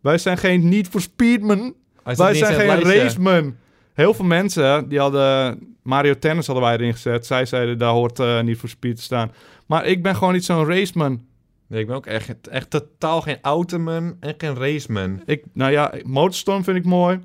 Wij 0.00 0.18
zijn 0.18 0.38
geen 0.38 0.68
Need 0.68 0.88
for 0.88 1.00
Speedman. 1.00 1.74
Wij 2.02 2.32
niet 2.32 2.38
zijn 2.38 2.54
geen 2.54 2.82
raceman. 2.82 3.56
Heel 3.92 4.14
veel 4.14 4.24
mensen 4.24 4.88
die 4.88 4.98
hadden 4.98 5.58
Mario 5.86 6.18
Tennis 6.18 6.46
hadden 6.46 6.64
wij 6.64 6.74
erin 6.74 6.92
gezet. 6.92 7.26
Zij 7.26 7.46
zeiden 7.46 7.78
daar 7.78 7.92
hoort 7.92 8.18
eh, 8.18 8.40
niet 8.40 8.58
voor 8.58 8.68
speed 8.68 8.96
te 8.96 9.02
staan. 9.02 9.32
Maar 9.66 9.86
ik 9.86 10.02
ben 10.02 10.16
gewoon 10.16 10.32
niet 10.32 10.44
zo'n 10.44 10.66
raceman. 10.66 11.24
Nee, 11.66 11.80
ik 11.80 11.86
ben 11.86 11.96
ook 11.96 12.06
echt, 12.06 12.48
echt 12.48 12.70
totaal 12.70 13.20
geen 13.20 13.38
automan 13.42 14.16
en 14.20 14.34
geen 14.38 14.54
raceman. 14.54 15.22
Ik, 15.24 15.44
nou 15.52 15.72
ja, 15.72 15.94
Motorstorm 16.02 16.64
vind 16.64 16.76
ik 16.76 16.84
mooi. 16.84 17.20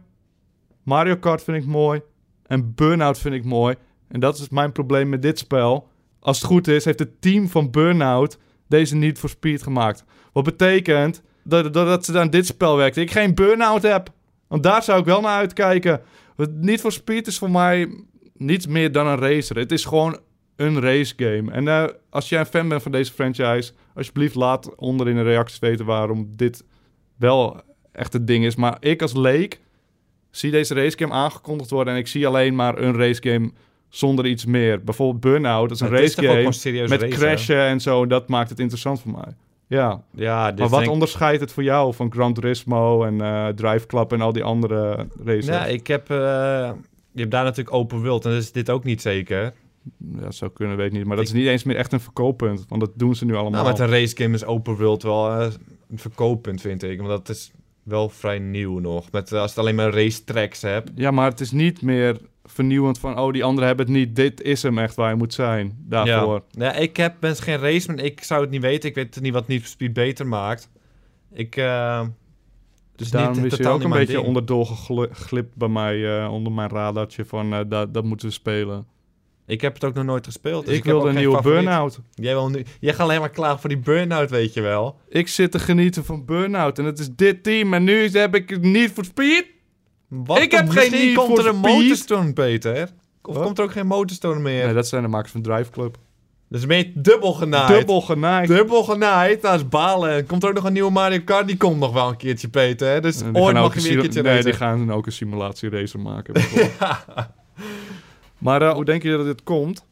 Mario 0.84 1.16
Kart 1.16 1.44
vind 1.44 1.58
ik 1.58 1.66
mooi. 1.66 2.01
En 2.46 2.74
Burnout 2.75 3.20
vind 3.20 3.36
ik 3.36 3.44
mooi. 3.44 3.75
En 4.08 4.20
dat 4.20 4.38
is 4.38 4.50
mijn 4.50 4.72
probleem 4.72 5.10
met 5.10 5.22
dit 5.22 5.40
spel. 5.40 5.88
Als 6.22 6.38
het 6.38 6.48
goed 6.48 6.68
is, 6.68 6.86
heeft 6.86 7.00
het 7.00 7.22
team 7.22 7.48
van 7.48 7.72
Burnout 7.72 8.38
deze 8.68 8.96
niet 8.96 9.20
voor 9.20 9.30
Speed 9.30 9.63
gemaakt. 9.63 10.04
Wat 10.34 10.44
betekent 10.44 11.22
dat, 11.44 11.74
dat, 11.74 12.06
ze 12.06 12.20
aan 12.20 12.30
dit 12.30 12.46
spel 12.46 12.78
werkt. 12.78 12.98
Ik 12.98 13.12
geen 13.12 13.36
Burnout 13.36 13.82
heb. 13.82 14.10
Want 14.48 14.63
daar 14.63 14.84
zou 14.84 15.00
ik 15.00 15.06
wel 15.06 15.22
naar 15.22 15.38
uitkijken. 15.38 16.01
Niet 16.51 16.82
voor 16.82 16.92
Speed 16.92 17.28
is 17.28 17.38
voor 17.38 17.51
mij 17.51 18.04
niets 18.34 18.68
meer 18.68 18.92
dan 18.92 19.08
een 19.08 19.20
racer. 19.20 19.58
Het 19.58 19.72
is 19.72 19.86
gewoon 19.86 20.20
een 20.56 20.80
race 20.80 21.13
game. 21.18 21.51
En 21.51 21.68
eh, 21.68 21.86
als 22.10 22.30
jij 22.30 22.40
een 22.40 22.46
fan 22.46 22.70
bent 22.70 22.82
van 22.82 22.92
deze 22.92 23.12
franchise, 23.12 23.72
alsjeblieft 23.96 24.36
laat 24.36 24.75
onder 24.75 25.10
in 25.10 25.16
de 25.16 25.22
reacties 25.22 25.60
weten 25.60 25.86
waarom 25.86 26.34
dit 26.36 26.63
wel 27.18 27.62
echt 27.92 28.13
het 28.13 28.28
ding 28.28 28.46
is. 28.46 28.56
Maar 28.56 28.78
ik 28.80 29.01
als 29.01 29.13
leek 29.13 29.60
zie 30.30 30.51
deze 30.51 30.74
racegame 30.74 31.13
aangekondigd 31.13 31.70
worden 31.70 31.94
en 31.94 32.00
ik 32.00 32.08
zie 32.08 32.28
alleen 32.28 32.56
maar 32.56 32.78
een 32.78 32.96
racegame 32.96 33.51
zonder 33.92 34.26
iets 34.26 34.46
meer. 34.46 34.84
Bijvoorbeeld 34.84 35.20
Burnout, 35.22 35.70
dat 35.70 35.82
is 35.82 35.84
een 35.88 35.98
racegame 35.98 36.88
met 36.88 37.08
crashen 37.08 37.60
en 37.66 37.80
zo. 37.80 38.06
Dat 38.06 38.28
maakt 38.28 38.50
het 38.50 38.60
interessant 38.60 39.02
voor 39.02 39.12
mij. 39.12 39.34
Ja, 39.68 40.04
Ja, 40.16 40.54
maar 40.58 40.70
wat 40.70 40.80
denk- 40.80 40.92
onderscheidt 40.92 41.42
het 41.42 41.52
voor 41.52 41.64
jou 41.64 41.94
van 41.94 42.12
Gran 42.12 42.34
Turismo 42.34 43.04
en 43.04 43.22
eh 43.22 43.48
Drive 43.48 43.86
Club 43.86 44.12
en 44.14 44.22
al 44.22 44.32
die 44.34 44.44
andere 44.44 45.08
races? 45.24 45.46
Ja, 45.46 45.66
ik 45.66 45.88
heb... 45.88 46.10
eh, 46.10 46.18
je 47.12 47.20
hebt 47.20 47.32
daar 47.32 47.44
natuurlijk 47.44 47.76
open 47.76 48.02
wild 48.02 48.26
en 48.26 48.32
dat 48.32 48.42
is 48.42 48.52
dit 48.52 48.70
ook 48.70 48.84
niet 48.84 49.02
zeker. 49.02 49.42
Ja, 49.42 50.22
dat 50.22 50.36
zou 50.36 50.52
kunnen, 50.52 50.78
weet 50.78 50.86
ik 50.88 50.92
niet. 50.94 51.06
Maar 51.06 51.16
dat 51.16 51.26
is 51.26 51.32
niet 51.32 51.48
eens 51.48 51.64
meer 51.64 51.76
echt 51.76 51.92
een 51.94 52.00
verkooppunt, 52.00 52.66
want 52.68 52.82
dat 52.82 52.92
doen 52.96 53.16
ze 53.16 53.26
nu 53.26 53.34
allemaal. 53.34 53.64
Nou, 53.64 53.68
met 53.72 53.80
een 53.80 53.90
racegame 53.90 54.34
is 54.34 54.46
open 54.46 54.76
world 54.78 55.04
wel 55.04 55.30
eh, 55.32 55.48
een 55.92 55.98
verkooppunt, 56.00 56.62
vind 56.62 56.84
ik. 56.84 56.98
Want 56.98 57.10
dat 57.10 57.30
is 57.30 57.52
wel 57.84 58.10
vrij 58.10 58.40
nieuw 58.40 58.80
nog. 58.80 59.12
Met, 59.12 59.32
eh, 59.32 59.40
als 59.40 59.50
het 59.50 59.60
alleen 59.60 59.76
maar 59.76 59.94
racetracks 59.94 60.62
hebt. 60.62 60.92
Ja, 60.96 61.12
maar 61.12 61.30
het 61.30 61.40
is 61.40 61.52
niet 61.52 61.82
meer 61.82 62.18
vernieuwend 62.44 63.00
van, 63.00 63.20
oh, 63.20 63.34
die 63.34 63.44
anderen 63.44 63.68
hebben 63.68 63.86
het 63.86 63.96
niet. 63.96 64.16
Dit 64.16 64.42
is 64.42 64.64
hem 64.64 64.78
echt 64.78 64.96
waar 64.96 65.10
je 65.10 65.16
moet 65.16 65.34
zijn 65.34 65.78
daarvoor. 65.80 66.44
Ja. 66.52 66.64
ja, 66.66 66.74
ik 66.74 66.98
heb, 66.98 67.16
ben 67.20 67.36
geen 67.36 67.58
raceman. 67.58 68.00
Ik 68.00 68.24
zou 68.24 68.42
het 68.42 68.50
niet 68.50 68.62
weten. 68.62 68.90
Ik 68.90 68.96
weet 68.96 69.22
niet 69.22 69.34
wat 69.34 69.48
Need 69.48 69.60
for 69.60 69.70
Speed 69.70 69.94
beter 69.94 70.28
maakt. 70.28 70.70
Ik, 71.34 71.56
eh, 71.56 72.02
Dus 72.96 73.10
Daarom 73.12 73.42
niet, 73.42 73.52
is 73.52 73.58
hij 73.58 73.68
ook 73.68 73.78
niet 73.78 73.84
een 73.86 73.98
beetje 73.98 74.14
ding. 74.14 74.26
onderdoor 74.26 74.66
geglipt 75.12 75.56
bij 75.56 75.68
mij, 75.68 76.20
eh, 76.24 76.32
onder 76.32 76.52
mijn 76.52 76.70
radartje 76.70 77.26
van 77.26 77.70
dat, 77.70 77.94
dat 77.94 78.04
moeten 78.04 78.28
we 78.28 78.34
spelen. 78.34 78.86
Ik 79.46 79.62
heb 79.62 79.74
het 79.74 79.84
ook 79.84 79.94
nog 79.94 80.06
nooit 80.06 80.26
gespeeld. 80.26 80.66
Dus 80.66 80.74
ik 80.76 80.80
ook 80.80 80.86
wilde 80.86 81.10
een 81.10 81.16
nieuwe 81.16 81.36
favoriet. 81.36 81.60
Burnout. 81.64 82.00
Jij, 82.14 82.34
wil 82.34 82.50
nu, 82.50 82.66
jij 82.80 82.94
gaat 82.94 83.02
alleen 83.02 83.20
maar 83.20 83.30
klagen 83.30 83.60
voor 83.60 83.70
die 83.70 83.78
burn-out, 83.80 84.30
weet 84.30 84.54
je 84.54 84.62
wel. 84.62 85.00
Ik 85.10 85.28
zit 85.28 85.52
te 85.52 85.60
genieten 85.60 86.06
van 86.06 86.26
Burnout 86.26 86.80
en 86.80 86.86
het 86.86 87.00
is 87.00 87.10
dit 87.16 87.44
team 87.44 87.74
en 87.74 87.84
nu 87.84 88.10
heb 88.10 88.36
ik 88.36 88.50
het 88.50 88.62
niet 88.62 88.92
voor 88.92 89.06
speed. 89.06 89.46
Wat 90.08 90.40
Ik 90.40 90.52
heb 90.52 90.70
geen 90.70 90.92
Need 90.92 91.16
komt 91.16 91.38
er 91.38 91.48
een 91.48 91.56
motorstone, 91.56 92.34
Peter. 92.34 92.90
Of 93.22 93.36
Wat? 93.36 93.44
komt 93.44 93.58
er 93.58 93.64
ook 93.64 93.72
geen 93.72 93.88
motorstone 93.88 94.40
meer? 94.40 94.66
Nee, 94.66 94.74
dat 94.74 94.88
zijn 94.88 95.02
de 95.02 95.08
makers 95.08 95.32
van 95.32 95.42
Drive 95.42 95.72
Club. 95.72 95.98
Dus 96.50 96.66
ben 96.66 96.78
je 96.78 96.92
dubbel 96.96 97.34
genaaid. 97.34 97.68
Dubbel 97.68 98.02
genaaid. 98.02 98.48
Dubbel 98.48 98.84
genaaid. 98.84 99.42
Dat 99.42 99.54
is 99.56 99.68
balen. 99.68 100.26
Komt 100.26 100.44
er 100.44 100.50
ook 100.50 100.56
nog 100.56 100.64
een 100.64 100.74
nieuwe 100.74 100.92
Mario 100.92 101.20
Kart? 101.26 101.48
Die 101.48 101.58
komt 101.58 101.80
nog 101.80 101.94
wel 101.94 102.08
een 102.10 102.18
keertje, 102.18 102.50
Peter. 102.50 102.88
Hè? 102.92 103.02
Dus 103.02 103.24
ooit 103.34 103.56
mag 103.56 103.74
je 103.76 103.82
weer 103.82 103.92
een 103.92 104.00
keertje 104.02 104.22
Nee, 104.22 104.32
racen. 104.32 104.46
die 104.50 104.60
gaan 104.60 104.92
ook 104.92 105.06
een 105.06 105.12
simulatieracer 105.12 106.00
maken. 106.00 106.34
bijvoorbeeld. 106.34 106.78
Maar 108.42 108.62
eh, 108.62 108.74
hoe 108.74 108.86
denk 108.86 109.04
je 109.04 109.18
dat 109.18 109.26
dit 109.26 109.44
komt? 109.44 109.86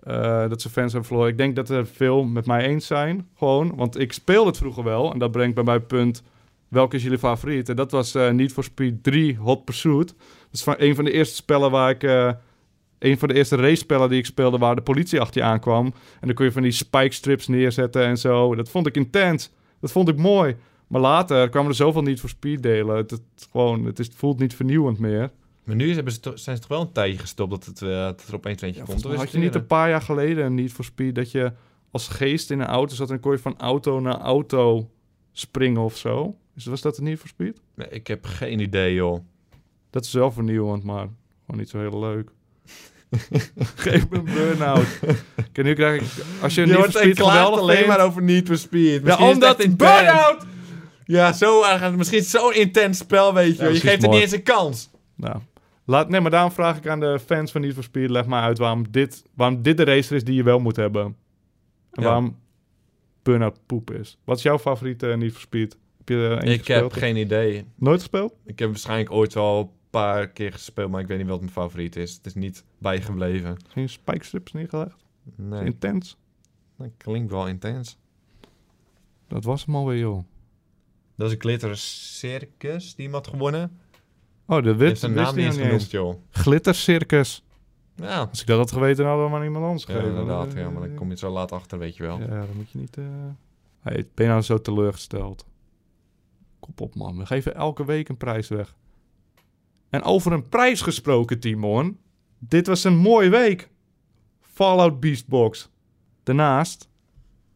Eh, 0.00 0.48
dat 0.48 0.62
ze 0.62 0.70
fans 0.70 0.92
hebben 0.92 1.08
verloren. 1.08 1.30
Ik 1.30 1.38
denk 1.38 1.56
dat 1.56 1.70
er 1.70 1.86
veel 1.86 2.24
met 2.24 2.46
mij 2.46 2.66
eens 2.66 2.86
zijn. 2.86 3.28
Gewoon. 3.36 3.76
Want 3.76 3.98
ik 3.98 4.12
speelde 4.12 4.48
het 4.48 4.58
vroeger 4.58 4.84
wel. 4.84 5.12
En 5.12 5.18
dat 5.18 5.30
brengt 5.30 5.54
bij 5.54 5.64
mij 5.64 5.80
punt. 5.80 6.22
Welke 6.68 6.96
is 6.96 7.02
jullie 7.02 7.18
favoriet? 7.18 7.68
En 7.68 7.76
dat 7.76 7.90
was 7.90 8.14
eh 8.14 8.30
Need 8.30 8.52
for 8.52 8.64
Speed 8.64 9.02
3 9.02 9.36
Hot 9.36 9.64
Pursuit. 9.64 10.08
Dat 10.08 10.52
is 10.52 10.62
van 10.62 10.74
een 10.78 10.94
van 10.94 11.04
de 11.04 11.12
eerste 11.12 11.34
spellen 11.34 11.70
waar 11.70 11.90
ik... 11.90 12.02
een 12.98 13.18
van 13.18 13.28
de 13.28 13.34
eerste 13.34 13.56
race-spellen 13.56 14.08
die 14.08 14.18
ik 14.18 14.26
speelde 14.26 14.58
waar 14.58 14.74
de 14.74 14.82
politie 14.82 15.20
achter 15.20 15.40
je 15.40 15.46
aankwam. 15.46 15.86
En 16.20 16.26
dan 16.26 16.34
kon 16.34 16.44
je 16.44 16.52
van 16.52 16.62
die 16.62 16.70
spike 16.70 17.14
strips 17.14 17.46
neerzetten 17.46 18.04
en 18.04 18.18
zo. 18.18 18.54
Dat 18.54 18.68
vond 18.68 18.86
ik 18.86 18.96
intens. 18.96 19.50
Dat 19.80 19.92
vond 19.92 20.08
ik 20.08 20.16
mooi. 20.16 20.56
Maar 20.86 21.00
later 21.00 21.48
kwamen 21.48 21.70
er 21.70 21.76
zoveel 21.76 22.02
niet 22.02 22.20
voor 22.20 22.28
speed 22.28 22.62
delen. 22.62 22.96
Het, 22.96 23.10
het, 23.10 23.48
gewoon, 23.50 23.84
het, 23.84 23.98
is, 23.98 24.06
het 24.06 24.16
voelt 24.16 24.38
niet 24.38 24.54
vernieuwend 24.54 24.98
meer. 24.98 25.30
Maar 25.68 25.76
nu 25.76 25.94
hebben 25.94 26.12
ze 26.12 26.20
zijn 26.34 26.56
ze 26.56 26.62
toch 26.62 26.70
wel 26.70 26.80
een 26.80 26.92
tijdje 26.92 27.18
gestopt 27.18 27.50
dat 27.50 27.64
het, 27.64 27.82
eh, 27.82 27.88
dat 27.88 28.24
er 28.28 28.34
opeens 28.34 28.62
eentje 28.62 28.80
Ja, 28.80 28.86
komt. 28.86 29.02
had 29.16 29.30
je 29.30 29.38
niet 29.38 29.54
een 29.54 29.66
paar 29.66 29.88
jaar 29.88 30.02
geleden 30.02 30.44
een 30.44 30.54
niet 30.54 30.72
voor 30.72 30.84
speed 30.84 31.14
dat 31.14 31.30
je 31.30 31.52
als 31.90 32.08
geest 32.08 32.50
in 32.50 32.60
een 32.60 32.66
auto 32.66 32.94
zat 32.94 33.10
en 33.10 33.20
kon 33.20 33.32
je 33.32 33.38
van 33.38 33.58
auto 33.58 34.00
naar 34.00 34.18
auto 34.18 34.90
springen 35.32 35.82
of 35.82 35.96
zo. 35.96 36.36
Dus 36.54 36.64
was 36.66 36.80
dat 36.80 36.98
een 36.98 37.04
niet 37.04 37.18
voor 37.18 37.28
speed? 37.28 37.60
Nee, 37.74 37.88
ik 37.88 38.06
heb 38.06 38.24
geen 38.24 38.60
idee, 38.60 38.94
joh. 38.94 39.18
Dat 39.90 40.04
is 40.04 40.12
wel 40.12 40.32
vernieuwend, 40.32 40.82
maar 40.84 41.06
gewoon 41.46 41.60
niet 41.60 41.68
zo 41.68 41.78
heel 41.78 41.98
leuk. 42.00 42.30
Geef 43.74 44.08
me 44.08 44.16
een 44.16 44.24
burn-out. 44.24 44.86
Kijk, 45.52 45.66
nu 45.66 45.74
krijg 45.74 46.02
ik... 46.02 46.24
Als 46.42 46.54
je 46.54 46.64
niet 46.66 46.74
voor 46.74 46.84
en 46.84 46.92
speed 46.92 47.16
geweldig 47.20 47.60
alleen 47.60 47.86
maar 47.86 48.00
over 48.00 48.22
Need 48.22 48.46
for 48.46 48.58
Speed. 48.58 49.00
Ja, 49.00 49.00
Misschien 49.02 49.26
is 49.26 49.34
het 49.34 49.42
omdat 49.42 49.60
intens. 49.60 49.76
burn-out! 49.76 50.46
Ja, 51.04 51.32
zo. 51.32 51.64
Misschien 51.96 52.18
is 52.18 52.32
het 52.32 52.40
zo'n 52.42 52.54
intens 52.54 52.98
spel, 52.98 53.34
weet 53.34 53.56
je. 53.56 53.62
Ja, 53.62 53.68
je 53.68 53.80
geeft 53.80 54.02
mooi. 54.02 54.14
niet 54.14 54.22
eens 54.24 54.32
een 54.32 54.42
kans. 54.42 54.90
Nou, 55.14 55.36
laat, 55.88 56.08
nee, 56.08 56.20
maar 56.20 56.30
daarom 56.30 56.50
vraag 56.52 56.76
ik 56.76 56.86
aan 56.86 57.00
de 57.00 57.18
fans 57.18 57.52
van 57.52 57.60
Need 57.60 57.74
for 57.74 57.82
Speed... 57.82 58.10
leg 58.10 58.26
maar 58.26 58.42
uit 58.42 58.58
waarom 58.58 58.90
dit, 58.90 59.24
waarom 59.34 59.62
dit 59.62 59.76
de 59.76 59.84
racer 59.84 60.16
is 60.16 60.24
die 60.24 60.34
je 60.34 60.42
wel 60.42 60.58
moet 60.58 60.76
hebben. 60.76 61.04
En 61.04 62.02
Ja. 62.02 62.02
waarom 62.02 62.38
Burnout 63.22 63.58
poep 63.66 63.90
is. 63.90 64.18
Wat 64.24 64.36
is 64.36 64.42
jouw 64.42 64.58
favoriete 64.58 65.06
Need 65.06 65.32
for 65.32 65.40
Speed? 65.40 65.76
Heb 65.98 66.08
je 66.08 66.14
er 66.14 66.32
eentje 66.32 66.48
Ik 66.52 66.66
heb 66.66 66.82
gespeeld? 66.82 66.92
geen 66.92 67.16
idee. 67.16 67.64
Nooit 67.74 67.98
gespeeld? 67.98 68.34
Ik 68.44 68.58
heb 68.58 68.68
waarschijnlijk 68.68 69.10
ooit 69.10 69.34
wel 69.34 69.58
een 69.60 69.70
paar 69.90 70.28
keer 70.28 70.52
gespeeld, 70.52 70.90
maar 70.90 71.00
ik 71.00 71.06
weet 71.06 71.18
niet 71.18 71.26
wat 71.28 71.40
mijn 71.40 71.52
favoriet 71.52 71.96
is. 71.96 72.14
Het 72.14 72.26
is 72.26 72.34
niet 72.34 72.64
bijgebleven. 72.78 73.56
Geen 73.68 73.88
spike 73.88 74.24
strips 74.24 74.52
neergelegd? 74.52 74.96
Nee, 75.36 75.64
Intens? 75.64 76.16
dat 76.76 76.88
klinkt 76.96 77.30
wel 77.30 77.46
intens. 77.48 77.98
Dat 79.28 79.44
was 79.44 79.64
hem 79.64 79.74
alweer, 79.74 79.98
joh. 79.98 80.24
Dat 81.16 81.26
is 81.26 81.32
een 81.32 81.40
glitter 81.40 81.76
circus 81.76 82.94
die 82.94 83.04
iemand 83.04 83.26
gewonnen. 83.26 83.78
Oh, 84.50 84.62
de 84.62 84.74
wit 84.76 84.98
zijn 84.98 85.12
naam 85.14 85.36
niet 85.36 85.44
eens 85.46 85.56
genoemd, 85.56 85.90
joh. 85.90 86.14
Glittercircus. 86.30 87.42
Ja, 87.94 88.18
Als 88.30 88.40
ik 88.40 88.46
dat 88.46 88.58
had 88.58 88.72
geweten, 88.72 89.06
hadden 89.06 89.24
we 89.24 89.30
maar 89.30 89.44
iemand 89.44 89.64
anders 89.64 89.84
ja 89.84 89.92
gegeven. 89.92 90.10
inderdaad. 90.10 90.52
Ja, 90.52 90.70
maar 90.70 90.88
dan 90.88 90.94
kom 90.94 91.10
je 91.10 91.16
zo 91.16 91.30
laat 91.30 91.52
achter, 91.52 91.78
weet 91.78 91.96
je 91.96 92.02
wel. 92.02 92.18
Ja, 92.20 92.26
dan 92.26 92.56
moet 92.56 92.70
je 92.70 92.78
niet... 92.78 92.96
eh 92.98 93.04
Hey, 93.80 94.06
ben 94.14 94.24
je 94.26 94.30
nou 94.30 94.42
zo 94.42 94.60
teleurgesteld? 94.60 95.46
Kom 96.60 96.72
op, 96.76 96.94
man. 96.94 97.18
We 97.18 97.26
geven 97.26 97.54
elke 97.54 97.84
week 97.84 98.08
een 98.08 98.16
prijs 98.16 98.48
weg. 98.48 98.74
En 99.90 100.02
over 100.02 100.32
een 100.32 100.48
prijs 100.48 100.80
gesproken, 100.80 101.40
Timon. 101.40 101.98
Dit 102.38 102.66
was 102.66 102.84
een 102.84 102.96
mooie 102.96 103.28
week. 103.28 103.68
Fallout 104.40 105.00
Beastbox. 105.00 105.68
Daarnaast 106.22 106.88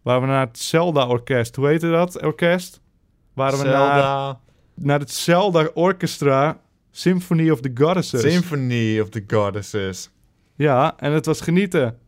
waren 0.02 0.20
we 0.22 0.26
naar 0.26 0.46
het 0.46 0.58
Zelda-orkest. 0.58 1.56
Hoe 1.56 1.66
heette 1.66 1.90
dat 1.90 2.22
orkest? 2.22 2.80
Waren 3.32 3.58
we 3.58 3.64
naar, 3.64 3.72
Zelda, 4.02 4.40
naar 4.74 4.98
het 5.00 5.10
Zelda 5.10 5.70
Orchestra 5.74 6.60
Symphony 6.94 7.50
of 7.50 7.60
the 7.60 7.70
Goddesses. 7.74 8.20
Symphony 8.32 9.00
of 9.00 9.08
the 9.08 9.24
Goddesses. 9.26 10.10
ja, 10.56 10.94
en 10.98 11.12
het 11.12 11.26
was 11.26 11.40
genieten. 11.40 11.98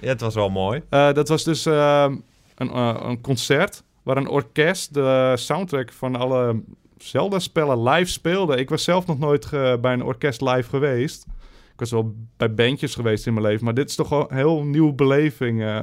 Ja, 0.00 0.08
het 0.08 0.20
was 0.20 0.34
wel 0.34 0.50
mooi. 0.50 0.82
Eh, 0.88 1.12
dat 1.12 1.28
was 1.28 1.44
dus 1.44 1.66
ehm, 1.66 2.16
een, 2.54 2.70
eh, 2.70 3.00
een 3.02 3.20
concert 3.20 3.82
waar 4.02 4.16
een 4.16 4.28
orkest 4.28 4.94
de 4.94 5.32
soundtrack 5.36 5.92
van 5.92 6.16
alle 6.16 6.62
Zelda-spellen 6.98 7.82
live 7.82 8.10
speelde. 8.10 8.56
Ik 8.56 8.68
was 8.68 8.84
zelf 8.84 9.06
nog 9.06 9.18
nooit 9.18 9.44
ge- 9.46 9.78
bij 9.80 9.92
een 9.92 10.02
orkest 10.04 10.40
live 10.40 10.68
geweest. 10.68 11.26
Ik 11.72 11.78
was 11.86 11.90
wel 11.90 12.14
bij 12.36 12.54
bandjes 12.54 12.94
geweest 12.94 13.26
in 13.26 13.34
mijn 13.34 13.46
leven, 13.46 13.64
maar 13.64 13.74
dit 13.74 13.88
is 13.88 13.94
toch 13.94 14.10
een 14.10 14.36
heel 14.36 14.64
nieuwe 14.64 14.92
beleving. 14.92 15.62
eh. 15.62 15.80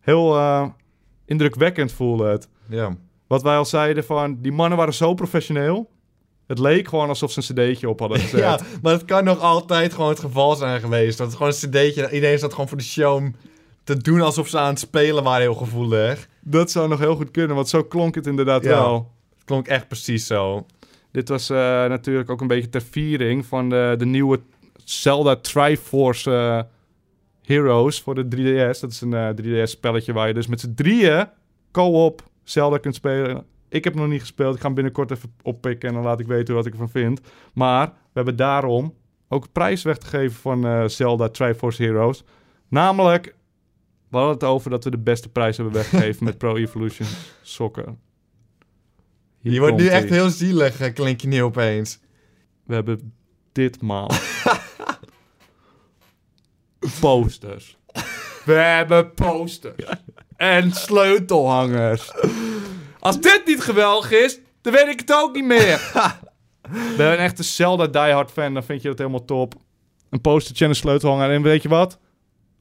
heel 0.00 0.36
indrukwekkend 1.24 1.92
voelde 1.92 2.26
het. 2.28 2.48
Ja. 2.68 2.96
Wat 3.26 3.42
wij 3.42 3.56
al 3.56 3.64
zeiden 3.64 4.04
van, 4.04 4.38
die 4.40 4.52
mannen 4.52 4.78
waren 4.78 4.94
zo 4.94 5.14
professioneel. 5.14 5.90
Het 6.48 6.58
leek 6.58 6.88
gewoon 6.88 7.08
alsof 7.08 7.32
ze 7.32 7.38
een 7.56 7.70
cd'tje 7.72 7.88
op 7.88 8.00
hadden 8.00 8.18
gezet. 8.28 8.40
ja, 8.40 8.58
maar 8.82 8.92
het 8.92 9.04
kan 9.04 9.24
nog 9.24 9.40
altijd 9.40 9.92
gewoon 9.94 10.08
het 10.10 10.20
geval 10.20 10.56
zijn 10.56 10.80
geweest. 10.80 11.18
Dat 11.18 11.26
het 11.26 11.36
gewoon 11.36 11.52
een 11.52 11.70
cd'tje... 11.70 12.10
Iedereen 12.10 12.38
zat 12.38 12.50
gewoon 12.52 12.68
voor 12.68 12.78
de 12.78 12.84
show 12.84 13.26
te 13.84 13.96
doen 13.96 14.20
alsof 14.20 14.48
ze 14.48 14.58
aan 14.58 14.68
het 14.68 14.78
spelen 14.78 15.22
waren 15.24 15.40
heel 15.40 15.54
gevoelig. 15.54 16.28
Dat 16.40 16.70
zou 16.70 16.88
nog 16.88 16.98
heel 16.98 17.16
goed 17.16 17.30
kunnen, 17.30 17.56
want 17.56 17.68
zo 17.68 17.82
klonk 17.84 18.14
het 18.14 18.26
inderdaad 18.26 18.62
Ja. 18.64 18.68
wel. 18.68 19.12
Het 19.34 19.44
klonk 19.44 19.66
echt 19.66 19.88
precies 19.88 20.26
zo. 20.26 20.66
Dit 21.12 21.28
was 21.28 21.50
eh, 21.50 21.56
natuurlijk 21.84 22.30
ook 22.30 22.40
een 22.40 22.46
beetje 22.46 22.68
ter 22.68 22.82
viering 22.90 23.46
van 23.46 23.68
de, 23.68 23.94
de 23.98 24.06
nieuwe 24.06 24.40
Zelda 24.84 25.36
Triforce 25.36 26.30
eh, 26.30 26.60
Heroes 27.44 28.00
voor 28.00 28.14
de 28.14 28.36
3DS. 28.36 28.80
Dat 28.80 28.90
is 28.90 29.00
een 29.00 29.14
eh, 29.14 29.28
3DS-spelletje 29.42 30.12
waar 30.12 30.28
je 30.28 30.34
dus 30.34 30.46
met 30.46 30.60
z'n 30.60 30.72
drieën 30.74 31.28
co-op 31.72 32.22
Zelda 32.44 32.78
kunt 32.78 32.94
spelen. 32.94 33.44
Ik 33.68 33.84
heb 33.84 33.92
hem 33.92 34.02
nog 34.02 34.10
niet 34.10 34.20
gespeeld. 34.20 34.54
Ik 34.54 34.60
ga 34.60 34.66
hem 34.66 34.74
binnenkort 34.74 35.10
even 35.10 35.32
oppikken 35.42 35.88
en 35.88 35.94
dan 35.94 36.04
laat 36.04 36.20
ik 36.20 36.26
weten 36.26 36.54
wat 36.54 36.66
ik 36.66 36.72
ervan 36.72 36.90
vind. 36.90 37.20
Maar 37.52 37.86
we 37.86 37.92
hebben 38.12 38.36
daarom 38.36 38.94
ook 39.28 39.44
een 39.44 39.52
prijs 39.52 39.82
weg 39.82 39.98
te 39.98 40.06
geven 40.06 40.40
van 40.40 40.66
eh, 40.66 40.84
Zelda 40.84 41.28
Triforce 41.28 41.82
Heroes. 41.82 42.24
Namelijk, 42.68 43.34
we 44.08 44.16
hadden 44.16 44.34
het 44.34 44.44
over 44.44 44.70
dat 44.70 44.84
we 44.84 44.90
de 44.90 44.98
beste 44.98 45.28
prijs 45.28 45.56
hebben 45.56 45.74
weggegeven 45.74 46.24
met 46.24 46.38
Pro 46.38 46.56
Evolution 46.56 47.08
Soccer. 47.42 47.94
Hier 49.40 49.52
je 49.52 49.60
wordt 49.60 49.76
nu 49.76 49.86
echt 49.86 50.08
heel 50.08 50.30
zielig, 50.30 50.80
eh, 50.80 50.94
klink 50.94 51.20
je 51.20 51.28
nu 51.28 51.42
opeens. 51.42 52.00
We 52.64 52.74
hebben 52.74 53.12
ditmaal 53.52 54.10
posters. 57.00 57.78
We 58.44 58.52
hebben 58.52 59.14
posters. 59.14 59.84
En 60.36 60.72
sleutelhangers. 60.72 62.12
Als 63.00 63.20
dit 63.20 63.42
niet 63.46 63.60
geweldig 63.60 64.10
is, 64.10 64.38
dan 64.62 64.72
weet 64.72 64.86
ik 64.88 65.00
het 65.00 65.12
ook 65.14 65.34
niet 65.34 65.44
meer. 65.44 65.80
Ben 66.96 67.06
je 67.06 67.12
een 67.12 67.18
echte 67.18 67.42
Zelda 67.42 67.86
diehard 67.86 68.30
fan, 68.30 68.54
dan 68.54 68.62
vind 68.62 68.82
je 68.82 68.88
dat 68.88 68.98
helemaal 68.98 69.24
top. 69.24 69.54
Een 70.10 70.20
postertje 70.20 70.64
en 70.64 70.70
een 70.70 70.76
sleutelhanger. 70.76 71.30
En 71.30 71.42
weet 71.42 71.62
je 71.62 71.68
wat? 71.68 71.98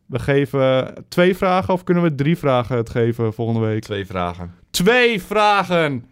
We 0.05 0.19
geven 0.19 0.93
twee 1.09 1.37
vragen 1.37 1.73
of 1.73 1.83
kunnen 1.83 2.03
we 2.03 2.15
drie 2.15 2.37
vragen 2.37 2.77
het 2.77 2.89
geven 2.89 3.33
volgende 3.33 3.59
week? 3.67 3.81
Twee 3.83 4.05
vragen. 4.05 4.55
Twee 4.71 5.21
vragen. 5.21 6.05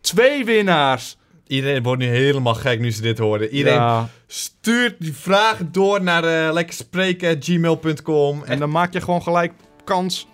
Twee 0.00 0.44
winnaars. 0.44 1.16
Iedereen 1.46 1.82
wordt 1.82 2.02
nu 2.02 2.08
helemaal 2.08 2.54
gek 2.54 2.80
nu 2.80 2.90
ze 2.90 3.02
dit 3.02 3.18
hoorden. 3.18 3.48
Iedereen 3.48 3.78
Ja. 3.78 4.08
stuurt 4.26 4.94
die 4.98 5.14
vragen 5.14 5.72
door 5.72 6.02
naar 6.02 6.24
uh, 6.24 6.52
lekkerspreken.gmail.com. 6.52 8.44
En 8.44 8.58
dan 8.58 8.70
maak 8.70 8.92
je 8.92 9.00
gewoon 9.00 9.22
gelijk 9.22 9.52
kans 9.84 10.26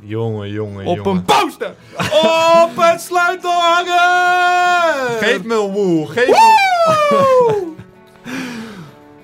Jongen, 0.00 0.50
jongen, 0.50 0.86
op 0.86 0.96
jongen. 0.96 1.16
een 1.16 1.24
poster. 1.24 1.74
op 2.22 2.70
een 2.76 2.98
sleutelhanger. 2.98 5.18
Geef 5.20 5.42
me 5.44 5.54
een 5.54 5.72
woe. 5.72 6.06
Geef 6.06 6.28
me... 6.28 7.72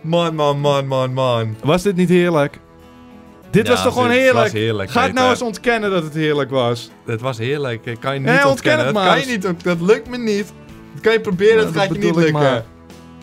man, 0.00 0.34
man, 0.34 0.60
man, 0.60 0.86
man, 0.86 1.12
man. 1.12 1.56
Was 1.64 1.82
dit 1.82 1.96
niet 1.96 2.08
heerlijk? 2.08 2.58
Dit 3.50 3.66
Ja, 3.66 3.72
was 3.72 3.82
toch 3.82 3.92
gewoon 3.92 4.10
heerlijk? 4.10 4.34
was 4.34 4.52
heerlijk, 4.52 4.90
Ga 4.90 5.02
het 5.02 5.12
nou 5.12 5.30
eens 5.30 5.42
ontkennen 5.42 5.90
dat 5.90 6.02
het 6.02 6.14
heerlijk 6.14 6.50
was. 6.50 6.90
Het 7.06 7.20
was 7.20 7.38
heerlijk. 7.38 7.86
Ik 7.86 8.00
kan 8.00 8.12
je 8.12 8.18
niet 8.18 8.28
Nee, 8.28 8.34
ontken 8.36 8.50
ontkennen. 8.50 8.86
het 8.86 8.94
dat 8.94 9.04
kan 9.04 9.20
je 9.20 9.26
niet. 9.26 9.64
Dat 9.64 9.80
lukt 9.80 10.08
me 10.08 10.18
niet. 10.18 10.52
Dat 10.92 11.02
kan 11.02 11.12
je 11.12 11.20
proberen, 11.20 11.56
Ja, 11.56 11.62
dat 11.64 11.72
gaat 11.74 11.88
je 11.94 11.98
niet 11.98 12.14
lukken. 12.14 12.32
maar. 12.32 12.64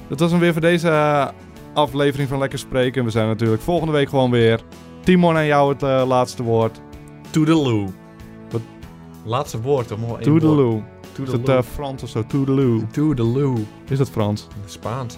Dat 0.09 0.19
was 0.19 0.31
hem 0.31 0.39
weer 0.39 0.51
voor 0.51 0.61
deze 0.61 0.89
eh, 0.89 1.27
aflevering 1.73 2.29
van 2.29 2.39
Lekker 2.39 2.59
Spreken. 2.59 3.03
We 3.03 3.09
zijn 3.11 3.27
natuurlijk 3.27 3.61
volgende 3.61 3.93
week 3.93 4.09
gewoon 4.09 4.31
weer. 4.31 4.59
Timon 5.03 5.37
en 5.37 5.45
jou 5.45 5.73
het 5.73 5.83
eh, 5.83 6.03
laatste 6.07 6.43
woord. 6.43 6.79
Toedeloe. 7.29 7.87
Wat? 8.51 8.61
Laatste 9.25 9.61
woord, 9.61 9.91
om 9.91 9.99
één 9.99 10.07
woord. 10.07 10.23
Toedeloe. 10.23 10.83
Is 11.23 11.29
dat 11.31 11.49
eh, 11.49 11.61
Frans 11.61 12.03
of 12.03 12.09
zo? 12.09 12.25
Toodaloo. 12.25 12.81
Toodaloo. 12.91 13.57
Is 13.89 13.97
dat 13.97 14.09
Frans? 14.09 14.47
Spaans. 14.65 15.17